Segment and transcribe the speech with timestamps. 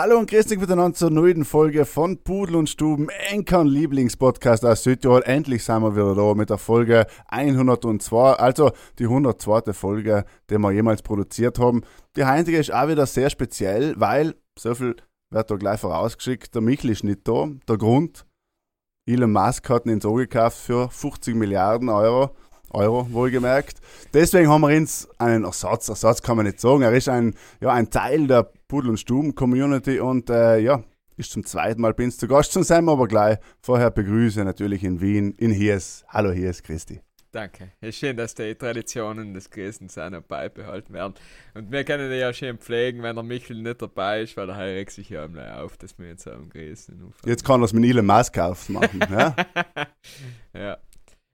[0.00, 4.84] Hallo und grüß dich miteinander zur neuen Folge von Pudel und Stuben, Enkern Lieblingspodcast aus
[4.84, 5.24] Südtirol.
[5.24, 8.70] Endlich sind wir wieder da mit der Folge 102, also
[9.00, 9.72] die 102.
[9.72, 11.82] Folge, die wir jemals produziert haben.
[12.14, 14.94] Die heutige ist auch wieder sehr speziell, weil, so viel
[15.30, 17.48] wird da gleich vorausgeschickt, der Michel ist nicht da.
[17.68, 18.24] Der Grund,
[19.04, 22.36] Elon Musk hat ihn Auge gekauft für 50 Milliarden Euro.
[22.70, 23.80] Euro, wohlgemerkt.
[24.14, 27.72] Deswegen haben wir uns einen Ersatz, Ersatz kann man nicht sagen, er ist ein, ja,
[27.72, 30.84] ein Teil der Pudel- und Stuben-Community und äh, ja,
[31.16, 33.38] ist zum zweiten Mal bei uns zu Gast, schon sind wir aber gleich.
[33.62, 36.04] Vorher begrüße natürlich in Wien, in Hies.
[36.08, 37.00] Hallo Hies, Christi.
[37.32, 37.72] Danke.
[37.80, 39.50] Es ist schön, dass die Traditionen des
[40.10, 41.14] noch beibehalten werden.
[41.54, 44.58] Und wir können die ja schön pflegen, wenn der Michel nicht dabei ist, weil er
[44.58, 47.84] regt sich ja einmal auf, dass wir jetzt am Grüßen Jetzt kann er es mit
[47.84, 49.34] Elon Musk aufmachen, ja?
[50.52, 50.78] ja.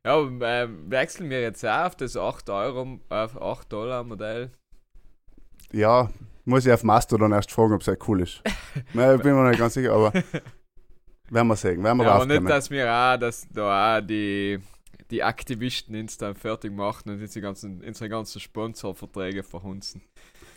[0.06, 4.50] Ja, ähm, wechseln wir jetzt auf das 8 Euro, auf 8 Dollar Modell.
[5.72, 6.10] Ja,
[6.44, 8.42] muss ich auf Mastodon erst fragen, ob es halt cool ist.
[8.92, 10.12] Nein, bin mir nicht ganz sicher, aber
[11.30, 14.58] werden wir sehen, werden wir ja, aber nicht, dass wir auch, dass da auch die,
[15.10, 20.02] die Aktivisten uns dann fertig machen und unsere ganzen, unsere ganzen Sponsorverträge verhunzen.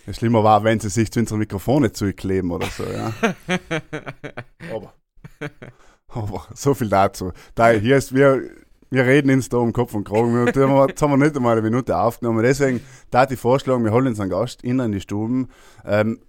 [0.05, 3.13] Ja, schlimmer war, wenn sie sich zu unseren Mikrofone zukleben oder so, ja.
[4.73, 4.93] aber,
[6.07, 7.31] aber so viel dazu.
[7.55, 8.49] Da, hier ist, wir,
[8.89, 10.45] wir reden uns da um Kopf und Kragen.
[10.45, 10.57] Jetzt
[11.01, 12.43] haben wir nicht einmal eine Minute aufgenommen.
[12.43, 15.49] Deswegen da die Vorschlag, wir holen uns einen Gast in, die Stuben.
[15.85, 16.19] Ähm,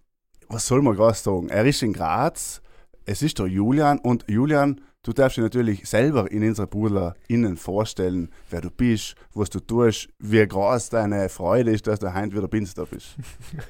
[0.48, 1.48] was soll man gerade sagen?
[1.50, 2.62] Er ist in Graz,
[3.04, 7.56] es ist der Julian und Julian, du darfst dich natürlich selber in unserer Pudler innen
[7.56, 12.32] vorstellen, wer du bist, was du tust, wie groß deine Freude ist, dass du heute
[12.32, 13.16] wieder Binz da bist.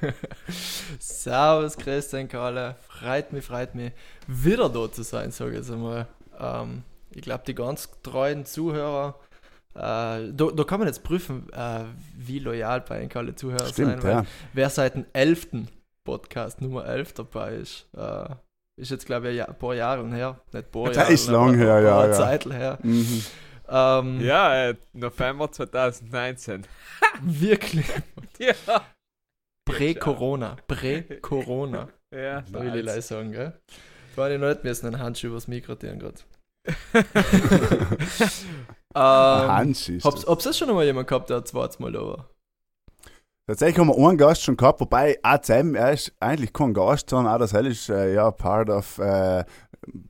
[0.99, 2.75] Servus, Christian Kalle.
[2.87, 3.91] Freut mich, freut mich,
[4.27, 6.07] wieder da zu sein, sage ich jetzt einmal.
[6.39, 9.19] Ähm, ich glaube, die ganz treuen Zuhörer,
[9.75, 11.83] äh, da, da, kann man jetzt prüfen, äh,
[12.17, 14.11] wie loyal bei alle Zuhörer Stimmt, sein.
[14.11, 14.25] Ja.
[14.53, 15.67] Wer seit dem 11.
[16.03, 18.29] Podcast Nummer 11 dabei ist, äh,
[18.79, 20.39] ist jetzt, glaube ich, ein paar Jahre her.
[20.51, 21.99] Nicht paar Das Jahre, ist lang her, ja.
[21.99, 22.17] Eine ja.
[22.17, 22.79] Zeit her.
[22.81, 23.23] Mhm.
[23.67, 26.65] Ähm, Ja, äh, November 2019.
[27.21, 27.85] Wirklich.
[28.39, 28.53] ja.
[29.65, 30.57] Prä-Corona.
[30.67, 31.89] Prä-Corona.
[32.11, 33.53] Ja, Da will ich gleich sagen, gell?
[34.15, 36.21] War ich noch nicht müssen einen Handschuh übers Mikro tun gerade.
[36.93, 37.01] Ähm,
[38.95, 40.29] Hans ist Hab's, das.
[40.29, 42.29] hab's das schon einmal jemand gehabt, der zweites Mal da war?
[43.47, 47.09] Tatsächlich haben wir einen Gast schon gehabt, wobei auch zusammen, er ist eigentlich kein Gast,
[47.09, 49.43] sondern auch das Hell ist äh, ja part of äh,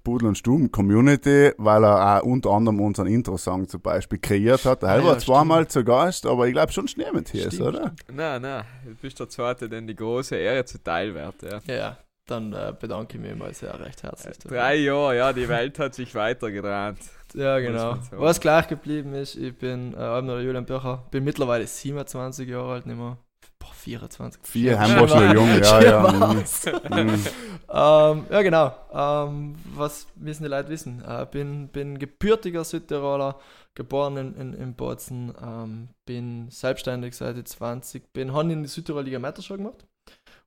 [0.03, 4.81] Pudel und Stuben Community, weil er auch unter anderem unseren Intro-Song zum Beispiel kreiert hat.
[4.81, 7.61] Der Ah, Hell war ja, zweimal zu Gast, aber ich glaube schon niemand hier ist,
[7.61, 7.95] oder?
[8.11, 11.35] Nein, nein, du bist der Zweite, den die große Ehre zuteil wird.
[11.43, 11.97] Ja, ja.
[12.29, 14.38] Dann äh, bedanke ich mich mal sehr recht herzlich.
[14.38, 14.57] dafür.
[14.57, 16.97] Drei Jahre, ja, die Welt hat sich weitergedreht.
[17.35, 17.95] Ja, genau.
[18.13, 22.88] Was gleich geblieben ist, ich bin äh, Abner Julian Bircher, bin mittlerweile 27 Jahre alt,
[22.88, 23.19] nicht mehr.
[23.59, 24.41] Boah, 24.
[24.41, 26.12] Vier haben wir schon jung, ja, ja.
[26.12, 26.44] mhm.
[27.69, 28.73] ähm, ja, genau.
[28.91, 31.03] Ähm, was müssen die Leute wissen?
[31.07, 33.35] Äh, bin, bin gebürtiger Südtiroler,
[33.75, 38.69] geboren in, in, in Bozen, ähm, bin selbstständig seit ich 20, bin habe in die
[38.69, 39.85] Südtiroler Liga Meterschau gemacht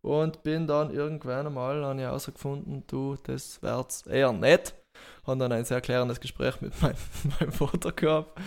[0.02, 4.74] und bin dann irgendwann einmal habe ich herausgefunden, du, das wär's eher nicht.
[5.26, 6.96] Habe dann ein sehr klärendes Gespräch mit meinem,
[7.40, 8.38] meinem Vater gehabt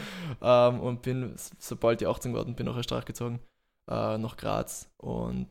[0.41, 3.39] ähm, und bin, sobald ich 18 geworden bin, nach Österreich gezogen,
[3.89, 5.47] äh, nach Graz und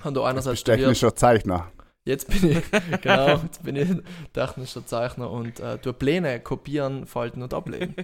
[0.00, 0.80] habe da Du einerseits bist studiert.
[0.80, 1.70] technischer Zeichner.
[2.06, 2.62] Jetzt bin ich,
[3.02, 3.88] genau, jetzt bin ich
[4.32, 7.94] technischer Zeichner und äh, tue Pläne kopieren, falten und ablegen.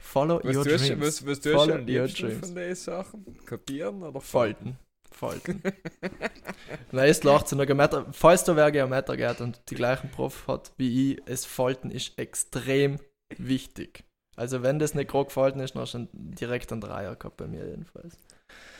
[0.00, 1.00] Follow Was your du- dreams.
[1.00, 2.46] was, was tust Follow du am your liebsten dreams.
[2.46, 3.38] von den Sachen?
[3.46, 4.64] Kopieren oder Falten.
[4.64, 4.78] Falten.
[6.92, 8.06] Nein, es lacht so noch.
[8.12, 12.18] Falls da wer Geometer geht und die gleichen Prof hat wie ich, es Falten ist
[12.18, 12.98] extrem
[13.36, 14.04] wichtig.
[14.36, 17.66] Also wenn das nicht gerade gefalten ist, dann schon direkt ein Dreier gehabt bei mir
[17.66, 18.16] jedenfalls.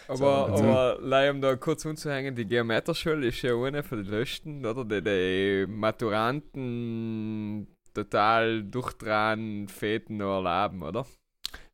[0.08, 4.02] Aber, So, also- aber leider um da kurz umzuhängen, die Geometerschule ist ja eine von
[4.02, 4.84] den letzten, oder?
[4.84, 5.66] Die, die
[6.62, 11.06] Maturanten total durchdrehen, Feten noch erleben, oder?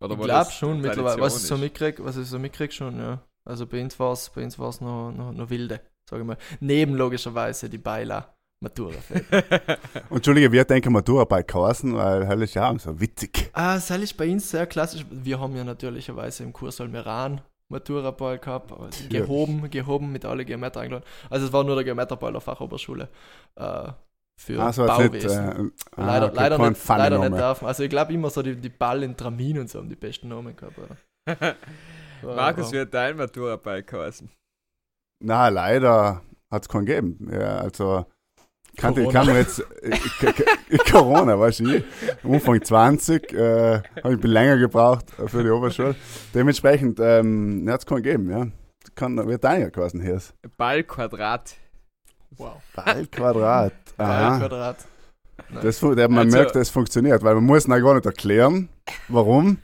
[0.01, 1.61] oder ich glaube schon mittlerweile, was ich so ist?
[1.61, 3.23] mitkrieg, was ich so mitkrieg schon, ja.
[3.49, 6.37] Also bei uns war es bei uns war's noch, noch, noch wilde, sage ich mal.
[6.61, 8.97] Neben logischerweise die Beila Matura.
[10.11, 13.51] Entschuldige, wir denken Matura bei Carsten, weil Hell ist ja so witzig.
[13.53, 15.07] ah, das ist bei uns sehr klassisch.
[15.11, 17.41] Wir haben ja natürlicherweise im Kurs Almeran
[17.71, 19.09] Matura-Ball gehabt, Natürlich.
[19.11, 21.05] gehoben, gehoben mit alle Geometer eingeladen.
[21.29, 23.09] Also es war nur der Geometerball der Fachoberschule.
[23.57, 23.93] Äh,
[24.41, 25.73] für Also jetzt nicht, Bauwesen.
[25.97, 27.67] äh, ah, leider okay, leider, nicht, leider nicht dürfen.
[27.67, 30.29] Also ich glaube immer so die, die Ball in Tramin und so haben die besten
[30.29, 30.77] Namen gehabt.
[32.23, 34.31] Markus, wird dein Matura-Bike heißen?
[35.25, 37.29] Na, leider hat es keinen gegeben.
[37.33, 38.07] Ja, also
[38.77, 39.13] kann, ich Corona.
[39.13, 41.85] kann mir jetzt äh, Corona, weißt du, ich,
[42.23, 45.97] Umfang 20, äh, habe ich ein bisschen länger gebraucht für die Oberschule.
[46.35, 48.47] Dementsprechend ähm, hat es keinen gegeben, ja.
[48.95, 50.21] Kann, wird deiner gewesen hier.
[50.57, 51.57] Ballquadrat.
[52.37, 52.63] Wow.
[52.75, 53.73] Ballquadrat.
[53.97, 54.39] Ball Aha.
[54.39, 54.77] Quadrat.
[55.63, 58.69] Das, man Also- merkt, das funktioniert, weil man muss auch gar nicht erklären,
[59.09, 59.59] warum.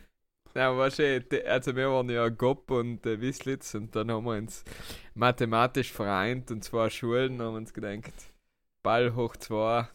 [0.56, 4.36] Ja, weißt du, also wir waren ja GOP und äh, Wislitz und dann haben wir
[4.36, 4.62] uns
[5.14, 8.12] mathematisch vereint und zwei Schulen haben uns gedacht,
[8.82, 9.88] Ball hoch 2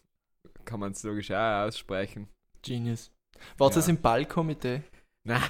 [0.65, 2.27] kann man es logisch auch aussprechen.
[2.61, 3.09] Genius.
[3.57, 3.91] War das Ja.
[3.91, 4.81] im Ballkomitee?
[5.29, 5.41] Nein.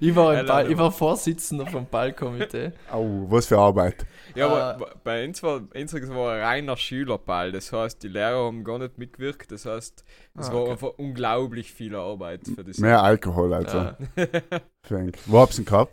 [0.00, 2.72] Ich war, Ball, ich war Vorsitzender vom Ballkomitee.
[2.90, 4.06] Au, was für Arbeit.
[4.34, 7.52] Ja, Äh, aber bei uns war, unseres war ein reiner Schülerball.
[7.52, 9.50] Das heißt, die Lehrer haben gar nicht mitgewirkt.
[9.52, 10.04] Das heißt,
[10.38, 10.70] es Ah, war okay.
[10.70, 12.78] einfach unglaublich viel Arbeit für das.
[12.78, 13.76] Mehr Alkohol, also.
[13.78, 13.96] Ja.
[15.26, 15.92] Wo hab's ihn gehabt?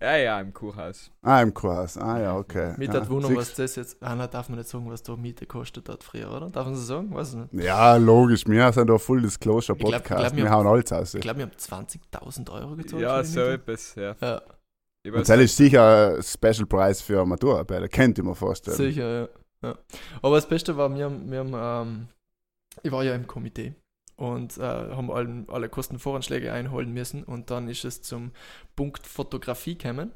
[0.00, 1.10] Ja, ja, im Kurhaus.
[1.22, 1.96] Ah, im Kurs.
[1.96, 2.74] Ah, ja, okay.
[2.76, 4.02] Mit ja, hat Wunder, siehst- was das jetzt.
[4.02, 6.50] Ah, nein, darf man nicht sagen, was da Miete kostet hat früher, oder?
[6.50, 7.14] Darf man das sagen?
[7.14, 7.64] Weiß ich nicht.
[7.64, 8.46] Ja, logisch.
[8.46, 10.20] Wir sind da Full Disclosure Ich glaub- ich Podcast.
[10.20, 11.14] glaub, wir wir haben- hauen alles aus.
[11.14, 13.02] Ich glaube, wir haben 20.000 Euro gezahlt.
[13.02, 14.14] Ja, so etwas, ja.
[14.20, 14.42] Ja,
[15.02, 17.88] Ich Und das ist sicher ein Special Preis für Maturarbeiter.
[17.88, 18.76] Kennt ihr mir vorstellen.
[18.76, 19.20] sicher,
[19.62, 19.68] ja.
[19.68, 19.78] ja.
[20.20, 21.54] Aber das Beste war, wir haben, wir haben
[21.88, 22.08] ähm,
[22.82, 23.74] ich war ja im Komitee
[24.16, 28.32] und äh, haben allen, alle Kostenvoranschläge einholen müssen und dann ist es zum
[28.74, 30.12] Punkt Fotografie gekommen.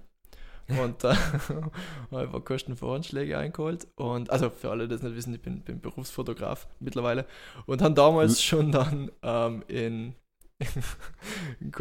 [0.69, 1.15] Und äh,
[2.13, 3.89] habe ich Kostenvoranschläge eingeholt.
[3.97, 7.27] Und also für alle, die das nicht wissen, ich bin, bin Berufsfotograf mittlerweile.
[7.67, 10.15] Und haben damals schon dann ähm, in,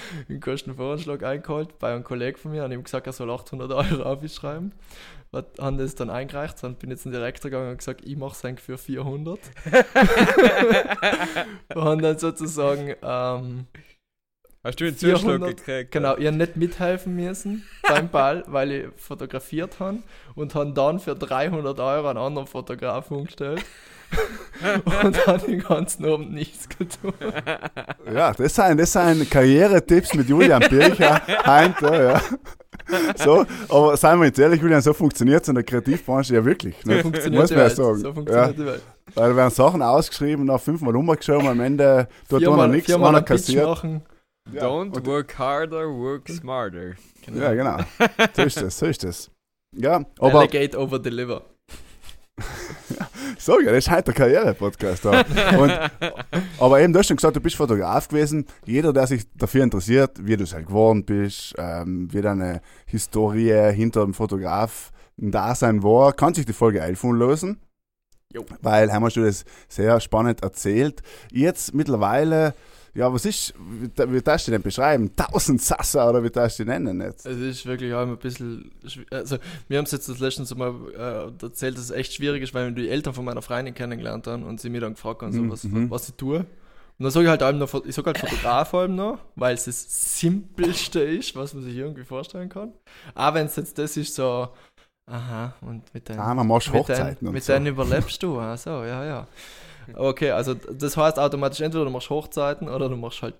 [0.28, 4.02] einen Kostenvoranschlag eingeholt bei einem Kollegen von mir und ihm gesagt, er soll 800 Euro
[4.02, 4.72] aufschreiben.
[5.58, 8.60] Haben das dann eingereicht, dann bin ich zum Direktor gegangen und gesagt, ich mache es
[8.60, 9.38] für 400.
[11.74, 13.66] und dann sozusagen ähm,
[14.64, 15.92] Hast du einen Zuschlag 400, gekriegt?
[15.92, 19.98] Genau, ich habe nicht mithelfen müssen beim Ball, weil ich fotografiert habe
[20.34, 23.64] und habe dann für 300 Euro einen anderen Fotografen umgestellt
[25.02, 27.12] und habe den ganzen Abend nichts getan.
[28.12, 31.20] Ja, das sind, das sind Karrieretipps mit Julian Bircher.
[31.46, 32.20] Heinte, ja.
[33.16, 36.76] So, aber seien wir jetzt ehrlich, Julian, so funktioniert es in der Kreativbranche ja wirklich.
[36.84, 37.02] So Ne?
[37.02, 37.98] funktioniert Muss man ja sagen.
[37.98, 38.82] So funktioniert die Welt.
[39.14, 43.66] Weil da werden Sachen ausgeschrieben, nach fünfmal umgeschoben, am Ende tut einer nichts, einer kassiert.
[43.66, 44.02] machen.
[44.52, 46.92] Ja, Don't und- work harder, work smarter.
[47.34, 47.76] Ja, genau.
[48.34, 49.30] So ist das, so ist das.
[49.76, 51.42] Ja, aber Delegate over deliver.
[53.38, 55.24] so, ja, das ist halt der Karriere-Podcast da.
[56.58, 58.46] Aber eben, du hast schon gesagt, du bist Fotograf gewesen.
[58.64, 63.72] Jeder, der sich dafür interessiert, wie du es halt geworden bist, ähm, wie deine Historie
[63.72, 67.60] hinter dem Fotograf Dasein war, kann sich die Folge einfuhren lösen.
[68.32, 68.44] Jo.
[68.60, 71.02] Weil haben wir schon das sehr spannend erzählt.
[71.32, 72.54] Jetzt mittlerweile,
[72.98, 75.14] ja, was ist, wie, wie darfst du den beschreiben?
[75.14, 77.26] Tausend Sasser oder wie darfst du den nennen jetzt?
[77.26, 78.72] Es ist wirklich auch immer ein bisschen.
[79.10, 80.74] Also, wir haben es jetzt das letzte Mal
[81.40, 84.26] äh, erzählt, dass es echt schwierig ist, weil wir die Eltern von meiner Freundin kennengelernt
[84.26, 85.90] haben und sie mir dann gefragt haben, so, Mhm, was, mhm.
[85.90, 86.38] was ich tue.
[86.40, 89.66] Und dann sage ich halt allem noch, ich sage halt Fotograf allem noch, weil es
[89.66, 92.72] das Simpelste ist, was man sich irgendwie vorstellen kann.
[93.14, 94.48] Aber wenn es jetzt das ist, so,
[95.06, 97.54] aha, und mit deinen, Ah, man machst mit, Hochzeiten deinen, und mit so.
[97.54, 99.28] überlebst du, ach so, ja, ja.
[99.94, 103.34] Okay, also das heißt automatisch, entweder du machst Hochzeiten oder du machst halt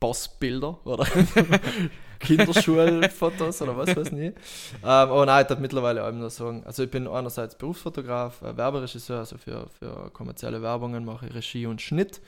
[0.00, 1.04] Bossbilder oder
[2.20, 4.36] Kinderschulfotos oder was weiß nicht.
[4.82, 8.56] Ähm, aber nein, ich darf mittlerweile auch nur sagen, also ich bin einerseits Berufsfotograf, äh,
[8.56, 12.20] Werberegisseur, also für, für kommerzielle Werbungen mache ich Regie und Schnitt.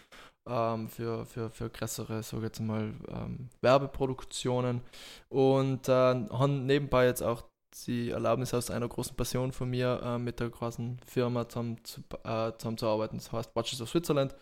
[0.49, 4.81] Ähm, für, für, für größere, sage ich jetzt mal, ähm, Werbeproduktionen
[5.28, 7.45] und äh, habe nebenbei jetzt auch
[7.87, 12.00] die Erlaubnis aus einer großen Passion von mir, äh, mit der großen Firma zusammen zu,
[12.25, 13.19] äh, zusammenzuarbeiten.
[13.19, 14.35] Das heißt Watches of Switzerland,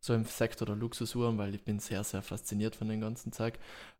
[0.00, 3.58] so im Sektor der Luxusuhren, weil ich bin sehr, sehr fasziniert von dem ganzen Zeug.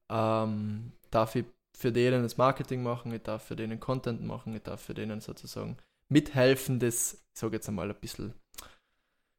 [0.08, 1.44] Ähm, darf ich
[1.76, 5.20] für denen das Marketing machen, ich darf für denen Content machen, ich darf für denen
[5.20, 5.76] sozusagen
[6.08, 8.34] mithelfen, das, ich sage jetzt einmal ein bisschen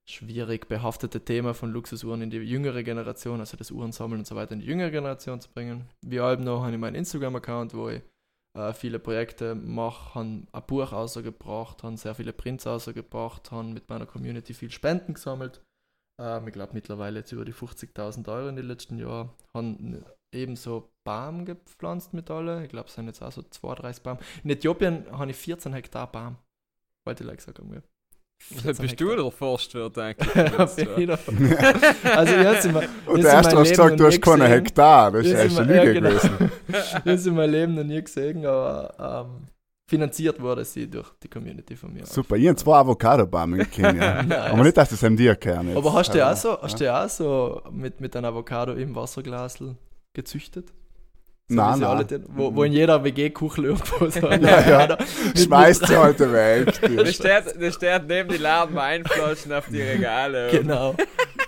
[0.10, 4.54] schwierig behaftete Thema von Luxusuhren in die jüngere Generation, also das Uhrensammeln und so weiter
[4.54, 5.88] in die jüngere Generation zu bringen.
[6.02, 8.02] Wie allem noch habe ich meinen Instagram-Account, wo ich
[8.58, 13.90] äh, viele Projekte mache, habe ein Buch rausgebracht, habe sehr viele Prints rausgebracht, habe mit
[13.90, 15.62] meiner Community viel Spenden gesammelt.
[16.20, 19.32] Ähm, ich glaube mittlerweile jetzt über die 50.000 Euro in den letzten Jahren.
[19.54, 22.64] Habe ebenso Baum gepflanzt mit alle.
[22.64, 24.18] Ich glaube, es sind jetzt auch so 32 Baum.
[24.44, 26.38] In Äthiopien habe ich 14 Hektar Baum.
[27.06, 27.84] Wollte ich like sagen.
[28.52, 28.62] Ja.
[28.62, 30.34] 14 Bist du der Forstwirt eigentlich?
[30.34, 31.20] Bin ich noch-
[32.16, 34.54] also jetzt sind wir, Und der erste hast gesagt, du hast keine gesehen.
[34.54, 35.12] Hektar.
[35.12, 36.10] Das ist schon immer- ja, Lüge genau.
[36.10, 36.52] gewesen.
[37.06, 39.48] das in meinem Leben noch nie gesehen, aber ähm,
[39.90, 42.06] finanziert wurde sie durch die Community von mir.
[42.06, 44.20] Super, ich habe zwei Avocado-Bäume in Kenia.
[44.52, 46.86] Aber nicht, dass das einem dir kehren Aber hast du ja auch so, hast du
[46.86, 49.76] ja auch so mit, mit einem Avocado im Wasserglasl
[50.14, 50.72] gezüchtet?
[51.50, 51.90] So Nein, nein.
[51.90, 54.98] alle den, wo, wo in jeder WG-Kuchel irgendwo so Ja, ja.
[55.36, 56.80] Schmeißt sie heute weg.
[56.96, 60.50] Das steht, neben die leeren Weinflaschen auf die Regale.
[60.52, 60.96] Genau.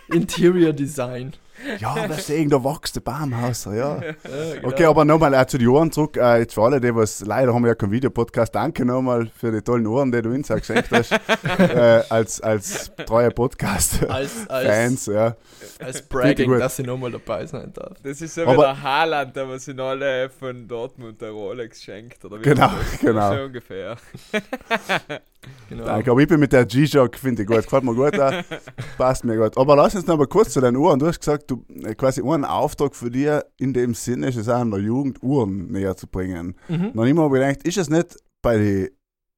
[0.07, 1.33] Interior Design.
[1.79, 3.65] Ja, das sehen, da wächst der Baumhaus.
[3.65, 3.71] Ja.
[4.01, 4.67] Ja, genau.
[4.67, 6.15] Okay, aber nochmal äh, zu den Ohren zurück.
[6.17, 8.53] Äh, jetzt für alle, die was, leider haben wir ja keinen Videopodcast.
[8.53, 11.11] Danke nochmal für die tollen Ohren, die du uns auch geschenkt hast.
[11.59, 15.35] äh, als, als treue Podcast-Fans, als, als, ja.
[15.79, 17.97] als Bragging, dass ich nochmal dabei sein darf.
[18.03, 21.81] Das ist so Aber- wie der Haaland, der was in alle von Dortmund der Rolex
[21.83, 22.23] schenkt.
[22.25, 22.99] Oder wie Genau, das?
[22.99, 23.35] genau.
[23.35, 23.97] So ungefähr.
[25.69, 25.85] Genau.
[25.85, 28.13] Danke, aber ich bin mit der G-Shock, finde ich gut, gefällt mir gut,
[28.97, 29.57] passt mir gut.
[29.57, 30.99] Aber lass uns noch mal kurz zu deinen Uhren.
[30.99, 34.49] Du hast gesagt, du äh, quasi einen Auftrag für dich in dem Sinne ist es
[34.49, 36.55] auch in der Jugend Uhren näher zu bringen.
[36.67, 36.91] Mhm.
[36.93, 38.89] Noch immer gedacht, ist es nicht bei den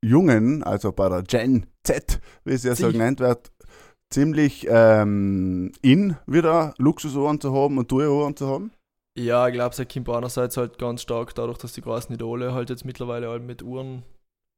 [0.03, 3.51] Jungen, also bei der Gen Z, wie sie ja so genannt wird,
[4.09, 8.71] ziemlich ähm, in wieder Luxusuhren zu haben und teure Uhren zu haben?
[9.17, 12.69] Ja, ich glaube, es kommt einerseits halt ganz stark dadurch, dass die großen Idole halt
[12.69, 14.03] jetzt mittlerweile halt mit Uhren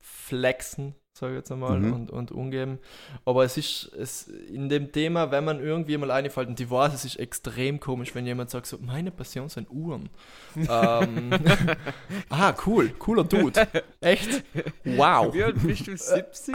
[0.01, 1.93] flexen, sage ich jetzt einmal, Mhm.
[1.93, 2.77] und, und umgeben.
[3.23, 6.93] Aber es ist es in dem Thema, wenn man irgendwie mal einfällt, und ich weiß,
[6.93, 10.09] es ist extrem komisch, wenn jemand sagt so, meine Passion sind Uhren.
[10.57, 11.31] ähm,
[12.29, 13.65] ah, cool, cooler Dude.
[14.01, 14.43] Echt?
[14.83, 15.33] Wow.
[15.33, 15.95] Wie alt bist du?
[15.97, 16.53] 70?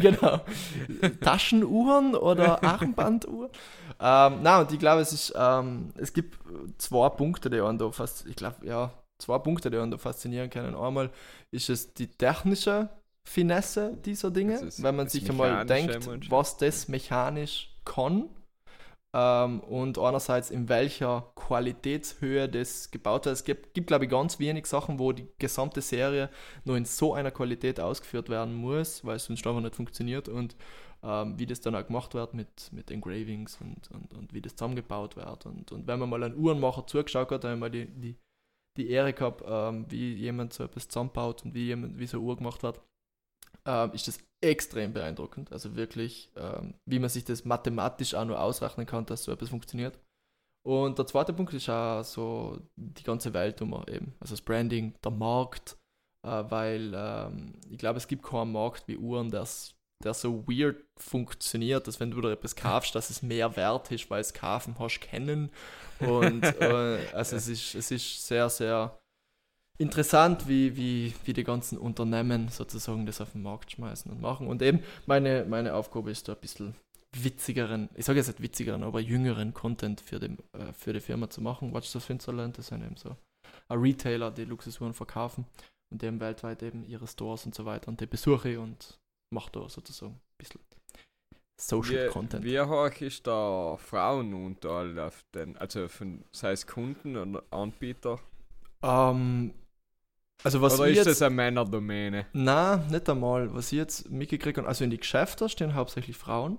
[0.00, 0.40] genau.
[1.20, 3.50] Taschenuhren oder Armbanduhren.
[4.00, 6.38] ähm, na und ich glaube, es ist, ähm, es gibt
[6.78, 10.48] zwei Punkte, die einen da fast, ich glaube, ja, zwei Punkte, die einen da faszinieren
[10.48, 10.76] können.
[10.76, 11.10] Einmal
[11.50, 12.88] ist es die technische
[13.28, 18.30] Finesse dieser Dinge, ist wenn man sich einmal denkt, was das mechanisch kann.
[19.14, 23.34] Ähm, und einerseits in welcher Qualitätshöhe das gebaut wird.
[23.34, 26.28] Es gibt, gibt glaube ich, ganz wenig Sachen, wo die gesamte Serie
[26.64, 30.56] nur in so einer Qualität ausgeführt werden muss, weil es sonst einfach nicht funktioniert und
[31.02, 34.56] ähm, wie das dann auch gemacht wird mit, mit Engravings und, und, und wie das
[34.56, 35.46] zusammengebaut wird.
[35.46, 38.16] Und, und wenn man mal einen Uhrenmacher zugeschaut hat, dann mal die, die,
[38.76, 42.26] die Ehre gehabt, ähm, wie jemand so etwas zusammenbaut und wie, jemand, wie so eine
[42.26, 42.80] Uhr gemacht wird,
[43.68, 45.52] ähm, ist das extrem beeindruckend.
[45.52, 49.50] Also wirklich, ähm, wie man sich das mathematisch auch nur ausrechnen kann, dass so etwas
[49.50, 49.98] funktioniert.
[50.66, 54.14] Und der zweite Punkt ist auch so die ganze Welt um eben.
[54.20, 55.76] Also das Branding, der Markt,
[56.26, 60.84] äh, weil ähm, ich glaube, es gibt keinen Markt wie Uhren, das der so weird
[60.96, 64.76] funktioniert, dass wenn du da etwas kaufst, dass es mehr wert ist, weil es kaufen
[64.78, 65.50] hast kennen.
[65.98, 68.96] Und äh, also es ist, es ist sehr, sehr
[69.78, 74.48] interessant, wie, wie, wie die ganzen Unternehmen sozusagen das auf den Markt schmeißen und machen.
[74.48, 76.74] Und eben meine, meine Aufgabe ist da ein bisschen
[77.16, 81.30] witzigeren, ich sage jetzt nicht witzigeren, aber jüngeren Content für, den, äh, für die Firma
[81.30, 81.72] zu machen.
[81.72, 83.16] Watch the Switzerland, das sind eben so
[83.68, 85.46] ein Retailer, die Luxusuhren verkaufen
[85.90, 88.98] und eben weltweit eben ihre Stores und so weiter und die besuche ich und
[89.30, 90.60] mache da sozusagen ein bisschen
[91.60, 92.44] Social Wie, Content.
[92.44, 98.20] wie hoch ist der Frauenanteil auf den, also von, sei es Kunden oder Anbieter?
[98.82, 99.52] Ähm,
[100.44, 102.26] also was oder ist jetzt, das eine Männerdomäne?
[102.32, 103.52] Na, nicht einmal.
[103.54, 106.58] Was ich jetzt mitgekriegt habe, also in die Geschäfte stehen hauptsächlich Frauen.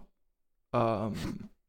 [0.74, 1.14] Ähm,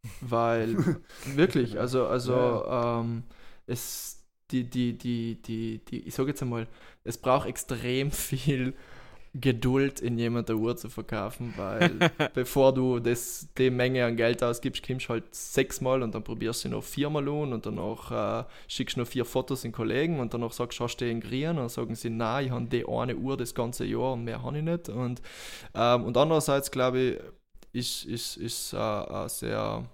[0.20, 1.00] weil,
[1.34, 3.24] wirklich, also, also ähm,
[3.66, 6.66] es, die, die, die, die, die, ich sage jetzt einmal,
[7.04, 8.74] es braucht extrem viel
[9.34, 11.92] Geduld in jemand eine Uhr zu verkaufen, weil
[12.34, 16.64] bevor du das, die Menge an Geld ausgibst, kommst du halt sechsmal und dann probierst
[16.64, 20.34] du noch viermal an und danach äh, schickst du noch vier Fotos in Kollegen und
[20.34, 22.88] danach sagst du, hast du den Grien und dann sagen sie, nein, ich habe die
[22.88, 24.88] eine Uhr das ganze Jahr und mehr habe ich nicht.
[24.88, 25.22] Und,
[25.74, 27.18] ähm, und andererseits glaube ich,
[27.72, 29.88] ist, ist, ist äh, sehr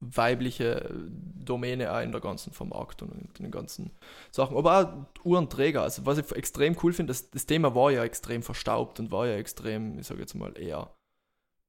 [0.00, 3.90] weibliche Domäne auch in der ganzen Vermarktung und in den ganzen
[4.30, 4.56] Sachen.
[4.56, 5.82] Aber auch Uhrenträger.
[5.82, 9.26] Also was ich extrem cool finde, das, das Thema war ja extrem verstaubt und war
[9.26, 10.94] ja extrem, ich sage jetzt mal, eher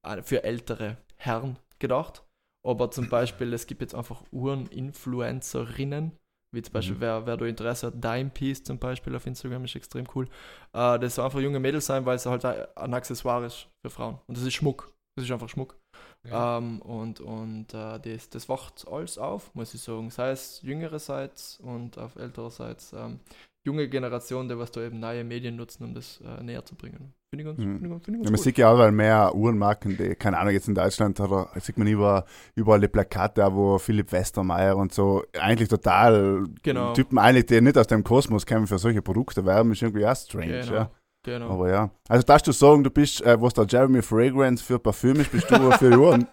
[0.06, 2.24] äh, für ältere Herren gedacht.
[2.66, 6.12] Aber zum Beispiel, es gibt jetzt einfach Uhreninfluencerinnen,
[6.54, 7.00] wie zum Beispiel, Mhm.
[7.00, 10.26] wer, wer da Interesse hat, Dimepiece zum Beispiel auf Instagram ist extrem cool.
[10.72, 14.18] Äh, das soll einfach junge Mädels sein, weil es halt ein Accessoire ist für Frauen.
[14.26, 14.92] Und das ist Schmuck.
[15.16, 15.79] Das ist einfach Schmuck.
[16.28, 16.58] Ja.
[16.58, 20.10] Ähm, und und äh, das, das wacht alles auf, muss ich sagen.
[20.10, 22.92] Sei es jüngererseits und auf ältererseits.
[22.92, 23.20] Ähm,
[23.64, 27.14] junge Generation, die was da eben neue Medien nutzen, um das äh, näher zu bringen.
[27.32, 27.78] Finde ich ganz, Mhm.
[27.78, 30.52] finde ich, finde ich Ja, man sieht ja auch weil mehr Uhrenmarken, die, keine Ahnung,
[30.52, 32.24] jetzt in Deutschland oder sieht man über,
[32.54, 36.92] überall die Plakate, wo Philipp Westermeier und so eigentlich total Genau.
[36.92, 40.16] Typen eigentlich, die nicht aus dem Kosmos kommen für solche Produkte werben, ist irgendwie auch
[40.16, 40.72] strange, Genau.
[40.74, 40.90] ja.
[41.22, 41.50] Genau.
[41.50, 41.90] Aber ja.
[42.08, 45.50] Also darfst du sagen, du bist, äh, was der Jeremy Fragrance für Parfüm ist, bist
[45.50, 46.26] du für die Uhren.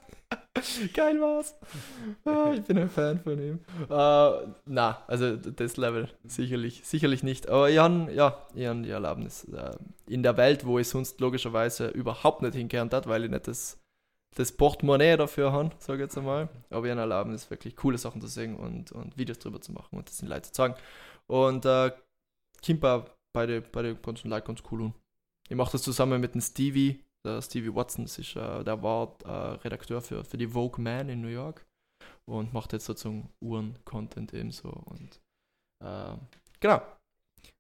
[0.94, 1.56] Geil war's.
[2.26, 3.60] Ah, ich bin ein Fan von ihm.
[3.90, 7.48] Äh, na, also das Level sicherlich, sicherlich nicht.
[7.48, 9.76] Aber ich habe ja, ich hab die Erlaubnis äh,
[10.08, 13.80] in der Welt, wo ich sonst logischerweise überhaupt nicht hinkehren hat, weil ich nicht das,
[14.36, 16.50] das Portemonnaie dafür habe, sage ich jetzt einmal.
[16.70, 19.98] Aber ich habe Erlaubnis, wirklich coole Sachen zu sehen und, und Videos drüber zu machen
[19.98, 20.76] und das den Leuten zu zeigen.
[21.28, 21.92] Und äh,
[22.62, 23.06] Kimpa
[23.38, 24.92] bei den bei die ganzen Leuten ganz cool.
[25.48, 29.16] Ich mache das zusammen mit dem Stevie, der Stevie Watson, das ist, äh, der war
[29.24, 31.66] äh, Redakteur für, für die Vogue Man in New York
[32.26, 34.70] und macht jetzt sozusagen Uhren-Content ebenso.
[34.70, 35.22] Und
[35.84, 36.18] äh,
[36.60, 36.82] genau.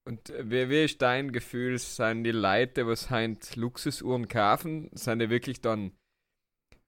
[0.06, 5.20] Und äh, wie, wie ist dein Gefühl, sind die Leute, was heint Luxusuhren kaufen, sind
[5.20, 5.92] die wirklich dann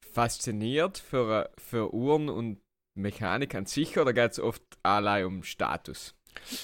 [0.03, 2.59] fasziniert für, für Uhren und
[2.97, 6.18] Mechanik an sich oder geht es oft allein um Status?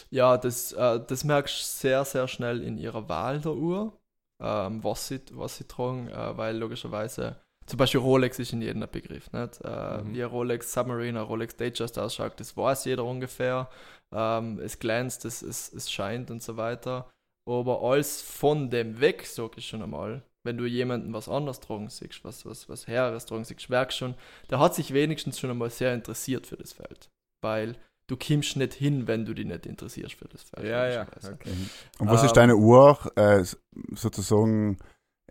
[0.10, 3.94] Ja, das, äh, das merkst du sehr, sehr schnell in ihrer Wahl der Uhr,
[4.40, 8.84] ähm, was, sie, was sie tragen, äh, weil logischerweise zum Beispiel Rolex ist in jedem
[8.84, 9.32] ein Begriff.
[9.32, 9.60] Nicht?
[9.64, 10.14] Äh, Mhm.
[10.14, 13.70] Wie ein Rolex Submarine, ein Rolex Datejust ausschaut, das weiß jeder ungefähr.
[14.14, 17.10] Ähm, es glänzt, es, es, es scheint und so weiter.
[17.48, 21.90] Aber alles von dem weg, sag ich schon einmal, wenn du jemanden was anderes tragen
[21.90, 24.14] siehst, was, was, was Heeres tragen siehst, merkst schon,
[24.52, 27.10] der hat sich wenigstens schon einmal sehr interessiert für das Feld.
[27.42, 27.76] Weil
[28.08, 30.68] du kommst nicht hin, wenn du dich nicht interessierst für das Feld.
[30.68, 31.08] Ja, ja.
[31.24, 31.52] Okay.
[32.00, 33.44] Und was Ähm, ist deine Uhr, äh,
[33.94, 34.78] sozusagen,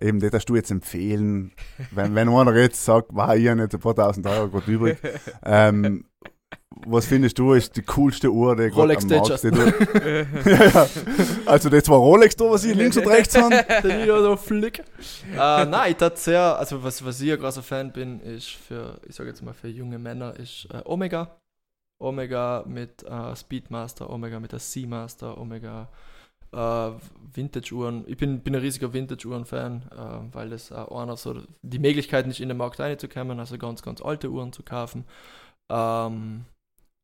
[0.00, 1.52] eben, das darfst du jetzt empfehlen,
[1.92, 4.98] wenn, wenn einer jetzt sagt, wow, ich habe jetzt ein paar tausend Euro gerade übrig,
[5.44, 6.04] ähm,
[6.86, 9.46] was findest du ist die coolste Uhr, die Rolex am Markt Datejust.
[9.46, 10.46] steht?
[10.46, 10.86] ja, ja.
[11.46, 13.64] Also das war Rolex da, was ich links und rechts habe.
[13.68, 14.80] Der Video so flick.
[15.32, 19.00] äh, nein, ich tat sehr, also was, was ich ein großer Fan bin, ist für,
[19.08, 21.36] ich sage jetzt mal für junge Männer, ist äh, Omega.
[22.04, 25.88] Omega mit äh, Speedmaster, Omega mit der Seamaster, Omega
[26.52, 26.90] äh,
[27.32, 28.04] Vintage-Uhren.
[28.06, 32.40] Ich bin, bin ein riesiger Vintage-Uhren-Fan, äh, weil das äh, einer so die Möglichkeit nicht
[32.40, 35.04] in den Markt reinzukommen, also ganz, ganz alte Uhren zu kaufen.
[35.70, 36.44] Ähm,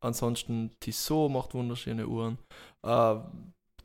[0.00, 2.38] ansonsten Tissot macht wunderschöne Uhren.
[2.84, 3.16] Äh,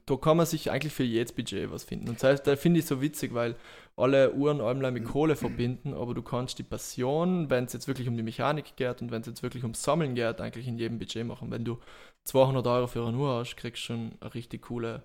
[0.08, 2.10] da kann man sich eigentlich für jedes Budget was finden.
[2.10, 3.56] Und das heißt, da finde ich so witzig, weil
[3.98, 8.08] alle Uhren allem mit Kohle verbinden, aber du kannst die Passion, wenn es jetzt wirklich
[8.08, 11.00] um die Mechanik geht und wenn es jetzt wirklich ums Sammeln geht, eigentlich in jedem
[11.00, 11.50] Budget machen.
[11.52, 11.80] Wenn du
[12.26, 15.04] 200 Euro für eine Uhr hast, kriegst du schon eine richtig coole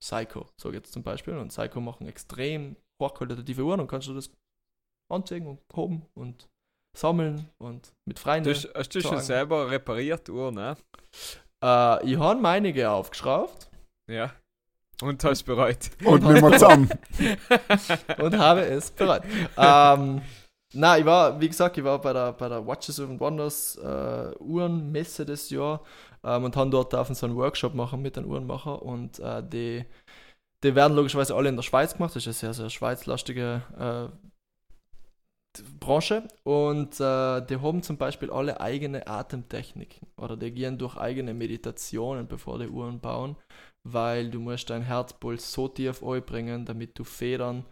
[0.00, 1.36] Psycho, ich jetzt zum Beispiel.
[1.36, 4.30] Und Psycho machen extrem hochqualitative Uhren und kannst du das
[5.10, 6.48] anziehen und hoben und
[6.96, 8.44] sammeln und mit freien.
[8.44, 10.76] Du hast, du schon selber repariert Uhren, ne?
[11.62, 13.70] Äh, ich habe einige aufgeschraubt
[14.08, 14.32] Ja.
[15.00, 15.90] Und hast bereut.
[16.04, 16.90] Und nicht mehr zusammen.
[18.18, 19.22] und habe es bereut.
[19.56, 20.22] ähm,
[20.74, 24.34] na, ich war, wie gesagt, ich war bei der, bei der Watches and Wonders äh,
[24.38, 25.82] Uhrenmesse des Jahr
[26.22, 29.84] ähm, und haben dort auf so einen Workshop machen mit den Uhrenmacher und äh, die,
[30.62, 32.14] die werden logischerweise alle in der Schweiz gemacht.
[32.14, 38.60] Das ist eine sehr, sehr schweizlastige äh, Branche und äh, die haben zum Beispiel alle
[38.60, 43.36] eigene Atemtechniken oder die gehen durch eigene Meditationen, bevor die Uhren bauen,
[43.92, 47.64] weil du musst dein Herzpuls so tief bringen, damit du Federn,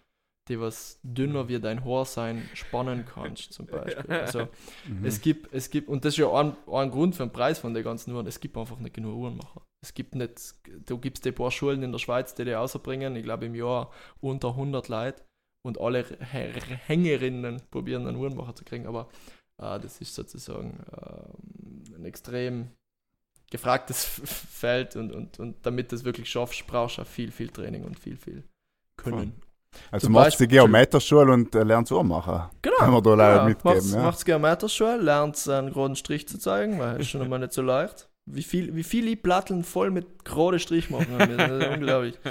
[0.48, 4.10] die was dünner wie dein Haar sein, spannen kannst zum Beispiel.
[4.20, 4.48] Also
[4.84, 5.06] Mhm.
[5.06, 7.74] es gibt, es gibt, und das ist ja ein, ein Grund für den Preis von
[7.74, 9.62] den ganzen Uhren, es gibt einfach nicht genug Uhrenmacher.
[9.82, 10.54] Es gibt nicht,
[10.86, 13.90] du gibst die paar Schulen in der Schweiz, die die rausbringen, ich glaube im Jahr
[14.20, 15.22] unter 100 Leute
[15.64, 19.08] und alle H- Hängerinnen probieren einen Uhrenmacher zu kriegen, aber
[19.58, 22.70] äh, das ist sozusagen ähm, ein extrem
[23.56, 27.48] gefragtes Feld und, und, und damit du es wirklich schaffst, brauchst du auch viel, viel
[27.48, 28.44] Training und viel, viel
[28.96, 29.40] Können.
[29.90, 32.50] Also Zum machst du die Geometerschule und äh, lernst Uhr machen.
[32.62, 32.76] Genau.
[32.78, 34.02] Kann man da leider mitgeben, Macht's, ja.
[34.02, 38.08] macht's Geometerschule, lernt einen geraden Strich zu zeigen, weil ist schon einmal nicht so leicht.
[38.24, 41.36] Wie viel, wie viele Platteln voll mit gerade Strich machen wir.
[41.36, 42.18] Das ist unglaublich.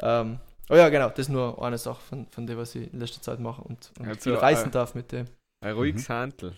[0.00, 2.98] Ähm, oh ja, genau, das ist nur eine Sache von, von dem, was ich in
[2.98, 5.26] letzter Zeit mache und, und Also, viel reisen äh, darf mit dem.
[5.64, 6.56] Ein ruhiges Handel.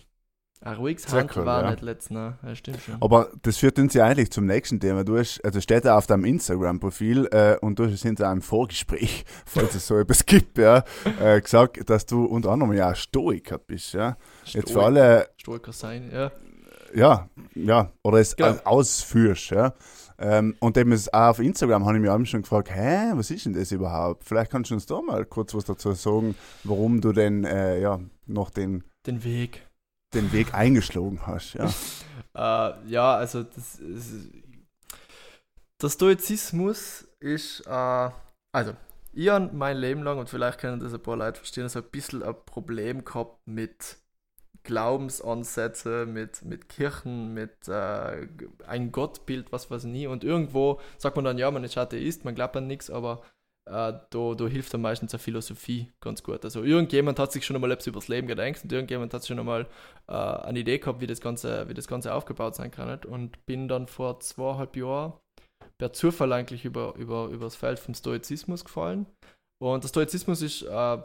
[0.61, 1.71] Ein ruhiges Handel war ja.
[1.71, 2.37] nicht letzten, ne?
[2.43, 2.95] Ja, stimmt schon.
[2.99, 5.03] Aber das führt uns ja eigentlich zum nächsten Thema.
[5.03, 9.23] Du hast, also steht da auf deinem Instagram-Profil äh, und du hast in einem Vorgespräch,
[9.45, 10.83] falls es so etwas gibt, ja,
[11.21, 14.17] äh, gesagt, dass du unter anderem ja Stoiker bist, ja.
[14.45, 16.31] Jetzt für alle, Stoiker sein, ja.
[16.93, 18.49] ja, ja, oder es Genau.
[18.63, 19.73] au- ausführst, ja.
[20.19, 23.45] Ähm, und eben auch auf Instagram habe ich mich auch schon gefragt, hä, was ist
[23.45, 24.23] denn das überhaupt?
[24.23, 27.99] Vielleicht kannst du uns da mal kurz was dazu sagen, warum du denn, äh, ja,
[28.25, 29.66] noch den, Den Weg.
[30.13, 31.69] Den Weg eingeschlagen hast, ja.
[32.35, 33.79] Äh, ja, also das
[35.81, 38.09] der Stoizismus ist, äh,
[38.51, 38.73] also
[39.13, 41.89] ich habe mein Leben lang, und vielleicht können das ein paar Leute verstehen, so ein
[41.89, 43.97] bisschen ein Problem gehabt mit
[44.63, 48.27] Glaubensansätze, mit, mit Kirchen, mit äh,
[48.67, 50.07] ein Gottbild, was weiß ich nie.
[50.07, 53.23] Und irgendwo sagt man dann, ja, man ist Atheist, man glaubt an nichts, aber
[53.67, 56.43] äh, da, da hilft dann meistens eine Philosophie ganz gut.
[56.43, 59.67] Also irgendjemand hat sich schon einmal etwas übers Leben gedacht und irgendjemand hat schon einmal
[60.07, 62.89] äh, eine Idee gehabt, wie das, Ganze, wie das Ganze aufgebaut sein kann.
[62.89, 63.05] Nicht?
[63.05, 65.13] Und bin dann vor zweieinhalb Jahren
[65.77, 69.05] per Zufall eigentlich über, über, über das Feld vom Stoizismus gefallen.
[69.61, 70.97] Und der Stoizismus ist äh,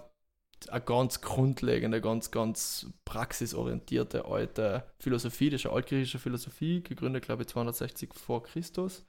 [0.69, 5.51] eine ganz grundlegende, ganz, ganz praxisorientierte alte Philosophie.
[5.51, 9.05] Das ist eine altgriechische Philosophie, gegründet, glaube ich, 260 vor Christus.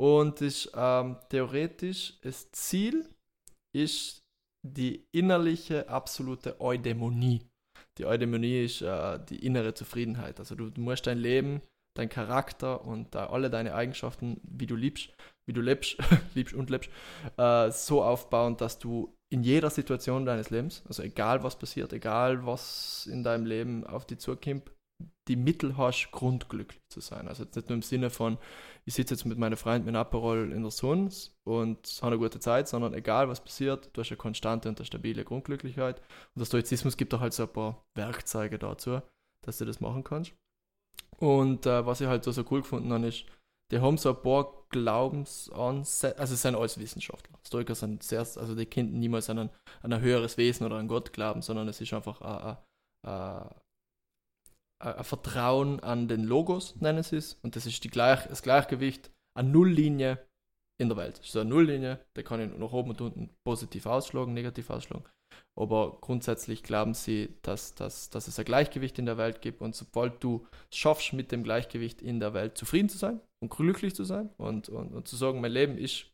[0.00, 3.08] Und ist ähm, theoretisch das Ziel
[3.74, 4.22] ist
[4.66, 7.42] die innerliche absolute Eudämonie.
[7.98, 10.38] Die Eudämonie ist äh, die innere Zufriedenheit.
[10.38, 11.62] Also du, du musst dein Leben,
[11.94, 15.10] dein Charakter und äh, alle deine Eigenschaften, wie du liebst,
[15.46, 15.96] wie du lebst,
[16.34, 16.90] liebst und lebst,
[17.36, 22.46] äh, so aufbauen, dass du in jeder Situation deines Lebens, also egal was passiert, egal
[22.46, 24.70] was in deinem Leben auf dich zukommt,
[25.28, 27.28] die Mittel hast, grundglücklich zu sein.
[27.28, 28.38] Also jetzt nicht nur im Sinne von,
[28.84, 31.10] ich sitze jetzt mit meinen mit Aperol in der Sonne
[31.46, 34.86] und habe eine gute Zeit, sondern egal was passiert, du hast eine konstante und eine
[34.86, 36.00] stabile Grundglücklichkeit.
[36.00, 39.00] Und der Stoizismus gibt auch halt so ein paar Werkzeuge dazu,
[39.44, 40.32] dass du das machen kannst.
[41.18, 43.26] Und äh, was ich halt so, so cool gefunden habe, ist,
[43.70, 47.38] die haben so ein paar Glaubensansätze, also es sind alles Wissenschaftler.
[47.46, 49.50] Stoiker sind sehr, also die könnten niemals an ein,
[49.82, 52.56] an ein höheres Wesen oder an Gott glauben, sondern es ist einfach ein,
[53.02, 53.54] ein, ein
[54.80, 57.34] Vertrauen an den Logos, nennen sie es.
[57.42, 60.18] Und das ist die Gleich, das Gleichgewicht an Nulllinie
[60.80, 61.18] in der Welt.
[61.18, 64.70] Das ist so eine Nulllinie, der kann ich nach oben und unten positiv ausschlagen, negativ
[64.70, 65.04] ausschlagen.
[65.56, 69.74] Aber grundsätzlich glauben sie, dass, dass, dass es ein Gleichgewicht in der Welt gibt und
[69.74, 73.94] sobald du es schaffst, mit dem Gleichgewicht in der Welt zufrieden zu sein und glücklich
[73.94, 76.06] zu sein und, und, und zu sagen, mein Leben ist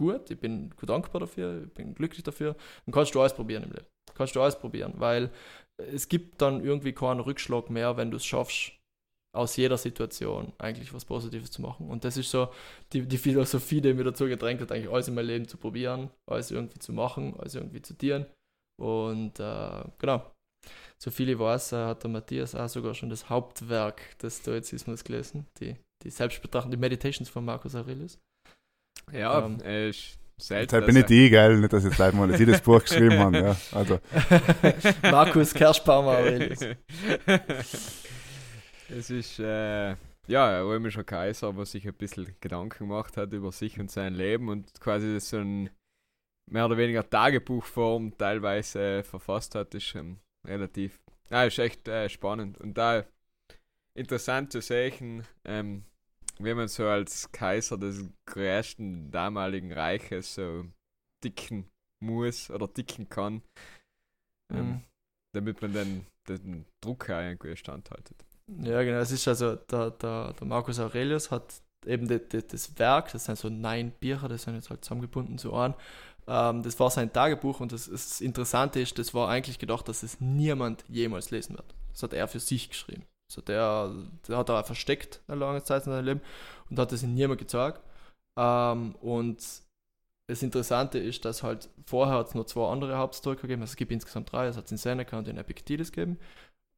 [0.00, 3.72] gut, ich bin dankbar dafür, ich bin glücklich dafür, dann kannst du alles probieren im
[3.72, 3.86] Leben.
[4.14, 5.30] Kannst du alles probieren, weil
[5.78, 8.72] es gibt dann irgendwie keinen Rückschlag mehr, wenn du es schaffst,
[9.34, 11.88] aus jeder Situation eigentlich was Positives zu machen.
[11.88, 12.48] Und das ist so
[12.92, 16.10] die, die Philosophie, die mir dazu gedrängt hat, eigentlich alles in meinem Leben zu probieren,
[16.26, 18.26] alles irgendwie zu machen, alles irgendwie zu dienen.
[18.80, 20.30] Und äh, genau,
[20.98, 25.04] so viel ich weiß, äh, hat der Matthias auch sogar schon das Hauptwerk des Stoizismus
[25.04, 28.18] gelesen, die, die Selbstbetrachtung, die Meditations von Marcus Aurelius.
[29.12, 30.74] Ja, ähm, ist selten.
[30.74, 31.58] Jetzt bin ich die, gell?
[31.58, 33.38] Nicht, dass jetzt Leute mal, dass ich das Buch geschrieben habe.
[33.38, 33.98] Ja, also.
[35.02, 36.60] Markus Kerschbaumer Aurelius.
[38.88, 39.96] es ist, äh,
[40.26, 44.14] ja, ein römischer Kaiser, der sich ein bisschen Gedanken gemacht hat über sich und sein
[44.14, 45.70] Leben und quasi so ein
[46.50, 52.08] mehr oder weniger Tagebuchform teilweise äh, verfasst hat, ist ähm, relativ, ja, ist echt äh,
[52.08, 53.04] spannend und da
[53.94, 55.84] interessant zu sehen, ähm,
[56.38, 60.64] wie man so als Kaiser des größten damaligen Reiches so
[61.24, 61.68] dicken
[62.00, 63.42] muss oder dicken kann,
[64.52, 64.82] ähm, mhm.
[65.32, 68.24] damit man dann den Druck irgendwie standhaltet.
[68.62, 68.98] Ja, genau.
[68.98, 73.38] Es ist also, der, der, der Marcus Aurelius hat eben das, das Werk, das sind
[73.38, 75.74] so neun Bücher, das sind jetzt halt zusammengebunden zu einem,
[76.26, 80.02] ähm, das war sein Tagebuch und das, das, Interessante ist, das war eigentlich gedacht, dass
[80.02, 81.74] es niemand jemals lesen wird.
[81.92, 83.04] Das hat er für sich geschrieben.
[83.28, 83.92] Also der,
[84.28, 86.20] der hat er versteckt eine lange Zeit in seinem Leben
[86.70, 87.80] und hat es ihm niemand gezeigt.
[88.38, 89.42] Ähm, und
[90.28, 93.76] das Interessante ist, dass halt vorher hat es nur zwei andere Hauptstoiker gegeben, also es
[93.76, 96.18] gibt insgesamt drei, es hat den Seneca und den Epictetus gegeben.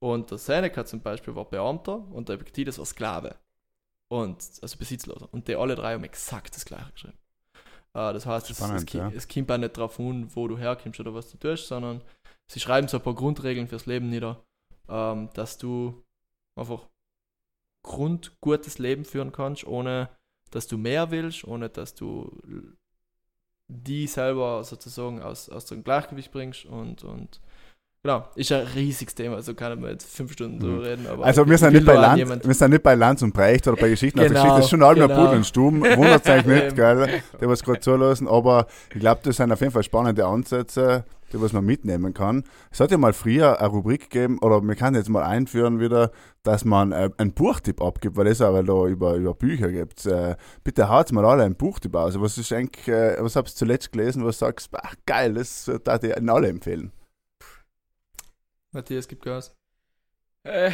[0.00, 3.36] Und der Seneca zum Beispiel war Beamter und der Epictetus war Sklave.
[4.08, 5.28] Und, also besitzloser.
[5.32, 7.18] Und die alle drei haben exakt das gleiche geschrieben.
[7.94, 9.10] Uh, das heißt, Spannend, es, es, ja.
[9.14, 12.02] es kommt auch nicht darauf an, wo du herkommst oder was du tust, sondern
[12.46, 14.42] sie schreiben so ein paar Grundregeln fürs Leben nieder,
[14.88, 16.04] ähm, dass du
[16.58, 16.86] einfach
[17.82, 20.10] grundgutes Leben führen kannst, ohne
[20.50, 22.40] dass du mehr willst, ohne dass du
[23.68, 27.40] die selber sozusagen aus, aus dem Gleichgewicht bringst und, und
[28.04, 30.82] Genau, ist ein riesiges Thema, also kann man jetzt fünf Stunden drüber mhm.
[30.82, 31.06] reden.
[31.20, 33.88] also wir sind, nicht bei Land, wir sind nicht bei Lanz und Brecht oder bei
[33.88, 35.20] Geschichten genau, der Geschichte, das ist schon allem genau.
[35.20, 39.36] Pudel und Stumm, wundert euch nicht, gell, die was gerade zulassen, aber ich glaube, das
[39.36, 42.44] sind auf jeden Fall spannende Ansätze, die was man mitnehmen kann.
[42.70, 46.10] Es hat ja mal früher eine Rubrik gegeben, oder wir können jetzt mal einführen wieder,
[46.42, 50.06] dass man äh, einen Buchtipp abgibt, weil es aber da über, über Bücher gibt.
[50.06, 52.20] Äh, bitte haut mal alle einen Buchtipp aus.
[52.20, 56.02] Was ist eigentlich, äh, was habt ihr zuletzt gelesen, was sagst, ach, geil, das darf
[56.02, 56.92] ich Ihnen alle empfehlen.
[58.72, 59.54] Matthias, gib Gas.
[60.44, 60.70] Äh,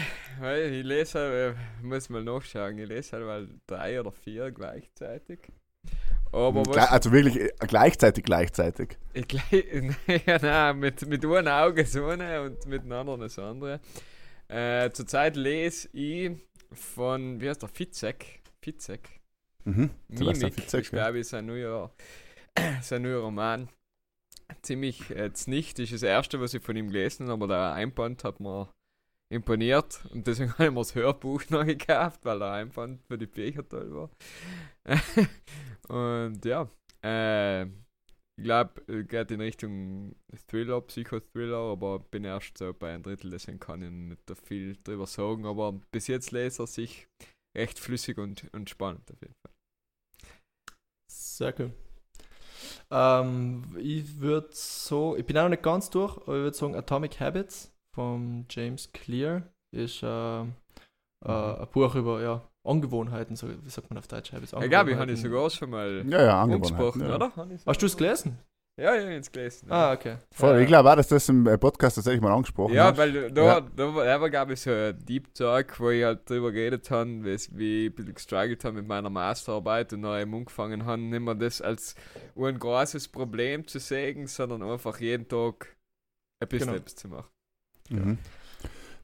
[0.70, 5.40] ich lese halt, äh, muss mal nachschauen, ich lese halt mal drei oder vier gleichzeitig.
[6.34, 8.98] Aber also wirklich äh, gleichzeitig, gleichzeitig.
[9.12, 9.26] Ich,
[10.26, 13.80] ja, nein, mit, mit einem Auge so eine und mit dem anderen das andere.
[14.48, 16.32] Äh, zurzeit lese ich
[16.72, 18.42] von, wie heißt der, Fitzek.
[18.60, 19.08] Fitzek.
[19.64, 19.90] Mhm.
[20.08, 21.92] Mimik, Fitzek, ich glaube, ist ein neuer,
[22.82, 23.68] sein neuer Roman
[24.62, 25.78] ziemlich äh, nicht.
[25.78, 28.72] Das ist das erste, was ich von ihm gelesen habe, aber der Einband hat mir
[29.32, 33.26] imponiert und deswegen habe ich mir das Hörbuch noch gekauft, weil der Einband für die
[33.26, 34.10] Bücher toll war.
[35.88, 36.68] und ja,
[37.04, 37.64] äh,
[38.38, 40.16] Ich glaube, geht in Richtung
[40.48, 45.06] Thriller, Psychothriller, aber bin erst so bei einem Drittel, deswegen kann ich nicht viel drüber
[45.06, 45.46] sagen.
[45.46, 47.08] Aber bis jetzt lese er sich
[47.56, 49.54] recht flüssig und, und spannend auf jeden Fall.
[51.10, 51.72] Sehr cool.
[52.90, 56.76] Ähm, ich würde so, ich bin auch noch nicht ganz durch, aber ich würde sagen
[56.76, 60.06] Atomic Habits von James Clear ist äh,
[60.42, 60.44] äh,
[61.24, 64.32] ein Buch über ja, Angewohnheiten, so, wie sagt man auf Deutsch?
[64.32, 67.02] Ich glaube, ich habe ich sogar schon mal Ja, ja, angesprochen.
[67.02, 67.14] Ja.
[67.16, 67.32] oder?
[67.66, 68.38] Hast du es gelesen?
[68.76, 69.70] Ja, ja, jetzt gelesen.
[69.70, 70.16] Ah, okay.
[70.32, 72.96] Voll, Ja, ich glaube auch, dass das im äh, Podcast tatsächlich mal angesprochen Ja, hast.
[72.98, 73.60] weil da, Ja.
[73.60, 76.90] da, war- da war, glaube ich, so ein Deep Talk, wo ich halt drüber geredet
[76.90, 77.48] habe, wie, ich
[77.92, 81.94] ein bisschen gestruggelt habe mit meiner Masterarbeit und eben angefangen habe, nicht mehr das als
[82.36, 85.76] ein großes Problem zu sehen, sondern einfach jeden Tag
[86.42, 86.78] ein bisschen Genau.
[86.80, 87.28] etwas zu machen.
[87.90, 88.18] Mhm.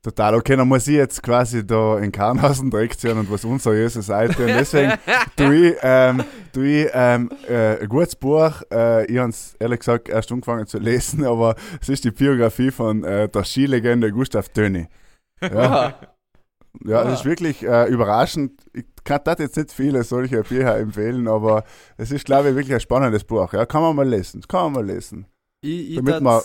[0.02, 4.00] Total, okay, dann muss ich jetzt quasi da in Karnhausen direkt ziehen und was unseriöse
[4.00, 4.40] Seite.
[4.46, 4.94] Und deswegen
[5.36, 8.62] tue ich, ähm, tu ich ähm, äh, ein gutes Buch.
[8.72, 12.70] Äh, ich habe es ehrlich gesagt erst angefangen zu lesen, aber es ist die Biografie
[12.70, 14.88] von äh, der Skilegende Gustav Döni.
[15.42, 15.94] Ja,
[16.82, 18.52] ja es ist wirklich äh, überraschend.
[18.72, 21.64] Ich kann das jetzt nicht viele solche Bücher empfehlen, aber
[21.98, 23.52] es ist, glaube ich, wirklich ein spannendes Buch.
[23.52, 24.40] Ja, kann man mal lesen.
[24.48, 25.26] Kann man mal lesen.
[25.60, 26.40] ich ich Damit man-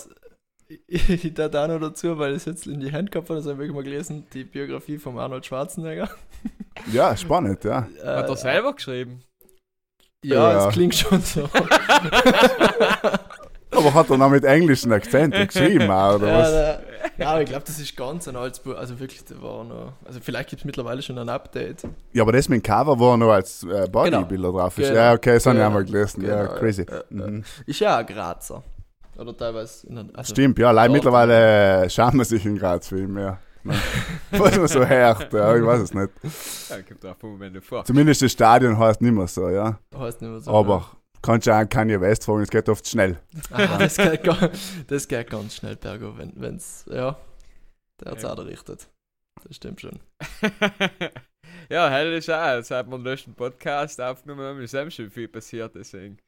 [0.86, 3.40] ich, ich tat auch noch dazu, weil ich es jetzt in die Hand gehabt habe,
[3.40, 6.08] das habe ich mal gelesen, die Biografie von Arnold Schwarzenegger.
[6.92, 7.88] Ja, spannend, ja.
[8.02, 9.22] Äh, Hat er selber geschrieben?
[10.22, 10.68] Ja, Ja.
[10.68, 11.48] es klingt schon so.
[13.70, 16.50] Aber hat er noch mit englischen Akzent geschrieben, auch, oder ja, was?
[16.52, 16.78] da,
[17.18, 18.76] ja, aber ich glaube, das ist ganz ein altes Buch.
[18.76, 19.92] Also wirklich, da war noch.
[20.04, 21.82] Also vielleicht gibt es mittlerweile schon ein Update.
[22.12, 24.88] Ja, aber das mit dem Cover, wo er noch als äh, Bodybuilder drauf ist.
[24.88, 25.00] Genau.
[25.00, 25.68] Ja, okay, das habe ich Genau.
[25.70, 26.24] auch mal gelesen.
[26.24, 26.86] ja, Genau, crazy.
[26.88, 27.02] ja, ja.
[27.26, 27.44] Mhm.
[27.66, 28.62] Ist ja ein Grazer.
[29.18, 29.86] Oder teilweise.
[29.86, 33.40] In, also, Stimmt, ja, leider Dort- mittlerweile schauen wir sich in Graz viel mehr.
[34.30, 36.10] Was man so hört, ja, ich weiß es nicht.
[36.70, 37.84] Ja, gibt drauf an, wenn du vor.
[37.84, 39.80] Zumindest das Stadion heißt nicht mehr so, ja.
[39.96, 40.52] Heißt nicht mehr so.
[40.52, 40.86] Aber
[41.20, 43.18] kannst du auch an Kanye West fragen, es geht oft schnell.
[43.50, 44.50] Ah, das, geht, ga-
[44.86, 46.84] das geht ganz schnell bergauf, wenn es.
[46.88, 47.16] Ja.
[48.00, 48.32] Der hat es Ja.
[48.34, 48.86] auch errichtet.
[49.42, 49.98] Das stimmt schon.
[51.68, 55.28] ja, hell ist auch, seit wir den letzten Podcast aufgenommen haben, ist eben schon viel
[55.28, 56.18] passiert, deswegen.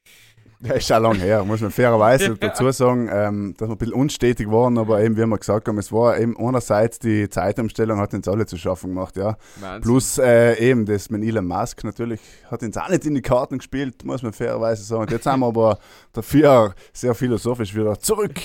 [0.61, 2.33] Ja, ist schon lange her, muss man fairerweise Ja.
[2.35, 5.77] dazu sagen, ähm, dass wir ein bisschen unstetig waren, aber eben, wie wir gesagt haben,
[5.77, 9.37] es war eben einerseits die Zeitumstellung hat uns alle zu schaffen gemacht, ja.
[9.61, 9.81] Wahnsinn.
[9.81, 12.19] Plus äh, eben das mit Elon Musk natürlich
[12.51, 15.03] hat uns auch nicht in die Karten gespielt, muss man fairerweise sagen.
[15.03, 15.79] Und jetzt sind wir aber
[16.13, 18.39] dafür sehr philosophisch wieder zurück.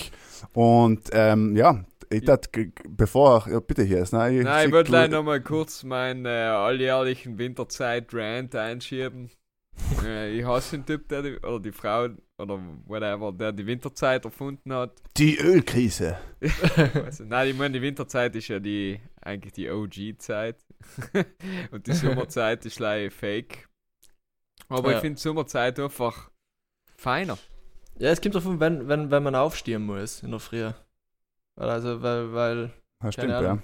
[0.53, 2.48] Und ähm, ja, ich dachte,
[2.88, 6.29] bevor, ja, bitte hier ist, nein, Nein, ich wollte du- gleich nochmal kurz meinen äh,
[6.29, 9.31] alljährlichen Winterzeit-Rant einschieben.
[10.03, 12.09] Äh, ich hasse den Typ, der die, oder die Frau,
[12.39, 14.93] oder whatever, der die Winterzeit erfunden hat.
[15.17, 16.19] die Ölkrise.
[16.95, 20.57] Also, nein, ich meine, die Winterzeit ist ja die eigentlich die OG-Zeit.
[21.71, 23.69] Und die Sommerzeit ist leider fake.
[24.69, 24.97] Aber Ja.
[24.97, 26.31] ich finde Sommerzeit einfach
[26.97, 27.39] feiner.
[27.99, 30.71] Ja, es kommt davon, wenn, wenn, wenn man aufstehen muss in der Früh.
[31.57, 32.71] Weil Also, weil, weil
[33.03, 33.59] Ja, stimmt, Keine ja.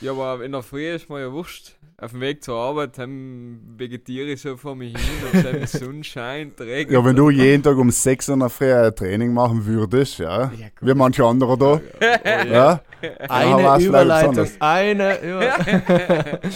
[0.00, 1.72] Ja, aber in der Früh ist mir ja wurscht.
[1.98, 5.66] Auf dem Weg zur Arbeit ähm, vegetiere ich so vor mich hin und dann die
[5.66, 6.92] Sonne scheint, regnet.
[6.92, 10.18] Ja, wenn du jeden Tag um 6 Uhr in der Früh ein Training machen würdest,
[10.18, 12.44] ja, Ja, wie manche andere da, oh, ja.
[12.44, 12.80] ja,
[13.28, 14.48] eine war's vielleicht Überleitung.
[14.60, 16.40] Eine Über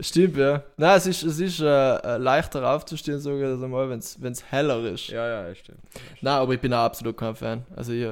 [0.00, 0.62] Stimmt, ja.
[0.76, 3.98] Nein, es ist, es ist äh, äh, leichter aufzustehen, sogar also mal, wenn
[4.32, 5.08] es heller ist.
[5.08, 5.80] ja, ja, stimmt.
[6.20, 7.64] Nein, aber ich bin auch absolut kein Fan.
[7.74, 8.06] Also ich,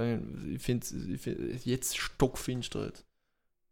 [0.55, 2.87] ich finde ich find, jetzt stockfinster.
[2.87, 3.05] jetzt.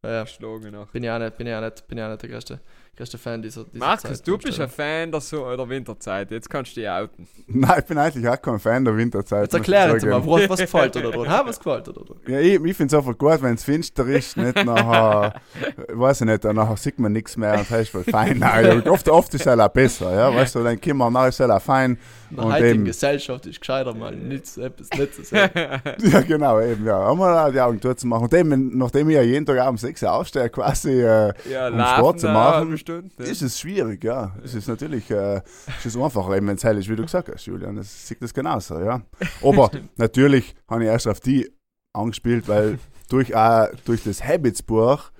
[0.05, 0.23] Ja, ja.
[0.25, 0.87] Geschlagen.
[0.93, 2.61] Bin ich auch nicht, bin ich auch nicht, bin ich auch nicht der größte,
[2.97, 4.69] größte Fan dieser, dieser Markus, du bist ein.
[4.69, 6.31] Fan der, so der Winterzeit.
[6.31, 7.27] Jetzt kannst du dich outen.
[7.47, 9.43] Nein, ich bin eigentlich auch kein Fan der Winterzeit.
[9.43, 10.27] Jetzt muss ich erklär jetzt sagen.
[10.27, 11.47] mal, was, was gefällt dir da dran?
[11.47, 12.17] Was gefällt dir da dran?
[12.27, 16.23] Ja, ich, ich finde es einfach gut, wenn es finster ist, nicht nachher, äh, weiß
[16.23, 18.39] ich nicht, nachher sieht man nichts mehr und ist voll fein.
[18.39, 21.41] Nein, oft, oft ist es auch besser, ja, weißt du, dann können wir nachher ist
[21.41, 21.99] es auch fein.
[22.31, 25.53] In der heutigen Gesellschaft ist gescheiter mal nichts, etwas nicht zu sagen.
[26.01, 26.99] Ja, genau, eben, ja.
[26.99, 28.25] Haben wir die Augen zuzumachen.
[28.25, 31.81] Und eben, nachdem ich ja jeden Tag um 6 Uhr aufstehe, quasi, äh, ja, Um
[31.81, 33.23] Sport zu eine machen, halbe Stunde.
[33.23, 33.29] ne?
[33.29, 34.37] ist es schwierig, ja.
[34.43, 35.43] Es ist natürlich, äh,
[35.79, 37.77] es ist einfacher, eben, wenn es hell ist, wie du gesagt hast, Julian.
[37.77, 39.03] Das sieht das genauso, ja.
[39.43, 41.51] Aber natürlich habe ich erst auf die
[41.93, 45.11] angespielt, weil durch, auch, durch das Habits-Buch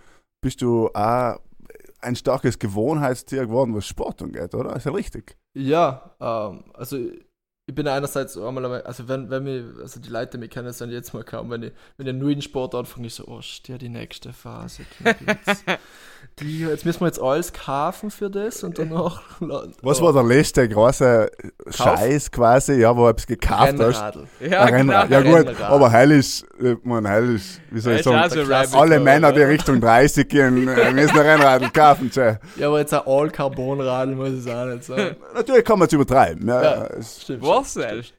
[0.41, 1.39] bist du auch
[2.01, 4.77] ein starkes Gewohnheitstier geworden, was Sport angeht, oder?
[4.77, 5.37] Ist ja richtig.
[5.55, 6.99] Ja, ähm, also
[7.67, 11.15] ich bin einerseits einmal, also wenn, wenn mich, also die Leute mich kennen, sind jetzt
[11.15, 13.89] mal kaum, wenn ich, wenn ich einen neuen Sport anfange, ich so, oh, steht die
[13.89, 14.83] nächste Phase.
[15.03, 15.65] Jetzt,
[16.41, 19.23] die, jetzt müssen wir jetzt alles kaufen für das und danach.
[19.83, 21.31] Was war der letzte große
[21.71, 23.81] Scheiß quasi, ja, wo du etwas gekauft hast?
[23.81, 24.27] Rennradl.
[24.41, 25.09] Ja, Ein Rennrad.
[25.09, 25.21] genau.
[25.21, 25.71] Ja gut, Rennrad.
[25.71, 29.41] aber heil ist, äh, man, heil ist, wie soll ich sagen, alle Männer, die?
[29.43, 32.11] Richtung 30 gehen, äh, müssen ein Rennrad kaufen.
[32.11, 32.37] tschä.
[32.57, 35.17] Ja, aber jetzt ein All-Carbon-Radl muss es auch nicht sein.
[35.35, 36.47] Natürlich kann man es übertreiben.
[36.47, 36.85] Ja, Ja.
[36.89, 37.43] es- Stimmt.
[37.63, 38.15] Selbst?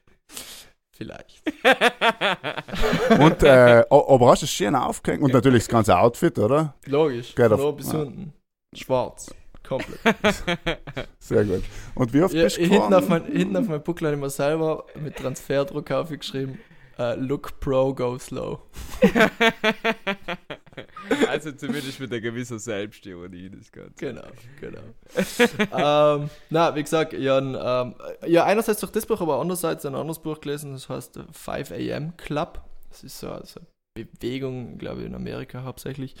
[0.96, 1.42] Vielleicht.
[3.20, 6.74] Und, äh, aber hast du es schön aufgehängt und natürlich das ganze Outfit, oder?
[6.86, 7.34] Logisch.
[7.34, 7.98] Geht Von auf- bis ja.
[7.98, 8.32] unten.
[8.74, 9.34] Schwarz.
[9.62, 10.00] Komplett.
[11.18, 11.64] Sehr gut.
[11.94, 14.86] Und wie oft Ja, bist du hinten, auf mein, hinten auf habe ich mir selber
[14.94, 16.58] mit Transferdruck aufgeschrieben:
[16.98, 18.60] äh, Look Pro, go slow.
[21.28, 23.94] also zumindest mit einer gewissen Selbstironie das Ganze.
[23.96, 24.26] Genau,
[24.60, 26.22] genau.
[26.22, 27.94] ähm, na, wie gesagt, habe ähm,
[28.26, 31.72] ja, einerseits durch das Buch, aber andererseits ein anderes Buch gelesen, das heißt äh, 5
[31.72, 32.62] AM Club.
[32.90, 33.60] Das ist so also
[33.96, 36.14] Bewegung, glaube ich, in Amerika hauptsächlich.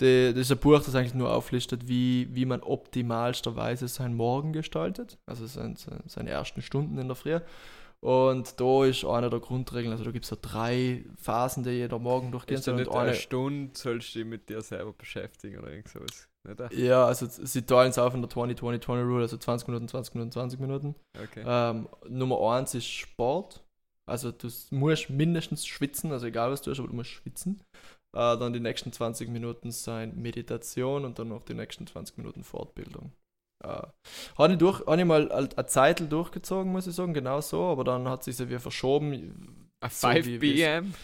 [0.00, 4.52] Die, das ist ein Buch, das eigentlich nur auflistet, wie, wie man optimalsterweise seinen Morgen
[4.52, 7.40] gestaltet, also sein, seine ersten Stunden in der Früh.
[8.00, 11.98] Und da ist eine der Grundregeln, also da gibt es so drei Phasen, die jeder
[11.98, 12.76] Morgen durchgehen soll.
[12.76, 16.28] nicht eine Stunde sollst du dich mit dir selber beschäftigen oder irgend sowas.
[16.72, 20.32] Ja, also sie teilen es auf in der 20-20-20 Rule, also 20 Minuten, 20 Minuten,
[20.32, 20.94] 20 Minuten.
[21.20, 21.44] Okay.
[21.46, 23.64] Ähm, Nummer eins ist Sport.
[24.08, 27.60] Also du musst mindestens schwitzen, also egal was du tust, aber du musst schwitzen.
[28.16, 32.44] Äh, dann die nächsten 20 Minuten sein Meditation und dann noch die nächsten 20 Minuten
[32.44, 33.12] Fortbildung.
[33.64, 33.82] Äh,
[34.38, 37.64] habe ich, durch, hab ich mal al- eine Zeit durchgezogen, muss ich sagen, genau so,
[37.64, 40.94] aber dann hat sich ja wieder verschoben A so 5 wie- wie's- p.m.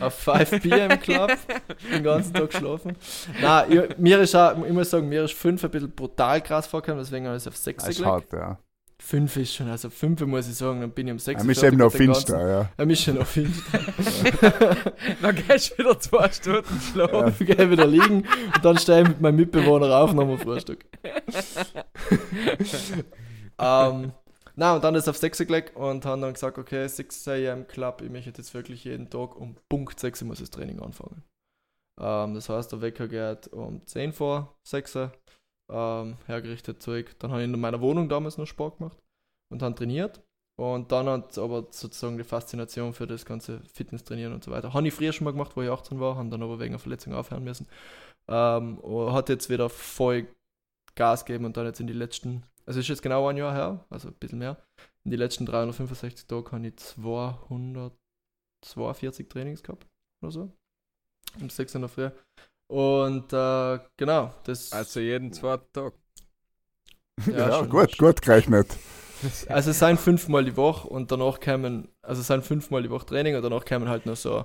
[0.00, 1.32] auf 5 pm Club,
[1.92, 2.96] den ganzen Tag geschlafen.
[3.40, 6.66] Nein, ich, mir ist auch, ich muss sagen, mir ist 5 ein bisschen brutal krass
[6.66, 8.12] vorgekommen, deswegen habe ich es auf 6 Das ist gelegt.
[8.12, 8.58] hart, ja.
[9.04, 11.62] 5 ist schon, also 5 muss ich sagen, dann bin ich um 6 Er ist
[11.62, 12.70] eben noch finster, ja.
[12.74, 13.78] Er ist schon noch finster.
[15.22, 17.34] Dann gehst du wieder zwei Stunden schlafen.
[17.38, 20.86] Ich gehe wieder liegen und dann stehe ich mit meinem Mitbewohner auf wir Frühstück.
[23.58, 24.12] ähm,
[24.56, 28.00] na, und dann ist auf 6 gelegt und haben dann gesagt, okay, 6 am Club,
[28.00, 31.22] ich möchte jetzt wirklich jeden Tag um Punkt 6 muss das Training anfangen.
[32.00, 35.10] Ähm, das heißt, der Wecker geht um 10 vor 6
[35.74, 37.18] ähm, hergerichtet Zeug.
[37.18, 38.96] Dann habe ich in meiner Wohnung damals noch Sport gemacht
[39.50, 40.22] und dann trainiert.
[40.56, 44.72] Und dann hat aber sozusagen die Faszination für das ganze Fitnesstrainieren und so weiter.
[44.72, 46.78] Habe ich früher schon mal gemacht, wo ich 18 war, habe dann aber wegen einer
[46.78, 47.66] Verletzung aufhören müssen.
[48.28, 48.80] Ähm,
[49.12, 50.28] hat jetzt wieder voll
[50.94, 53.84] Gas gegeben und dann jetzt in die letzten, also ist jetzt genau ein Jahr her,
[53.90, 54.58] also ein bisschen mehr.
[55.04, 59.88] In die letzten 365 Tage habe ich 242 Trainings gehabt
[60.22, 60.52] oder so.
[61.40, 62.10] Um 6 in der Früh.
[62.74, 64.72] Und äh, genau, das.
[64.72, 65.92] Also jeden zweiten Tag.
[67.30, 68.76] Ja, schon- gut, gut gerechnet.
[69.48, 73.06] Also es sind fünfmal die Woche und danach kämen, also es sind fünfmal die Woche
[73.06, 74.44] Training und danach kämen halt noch so,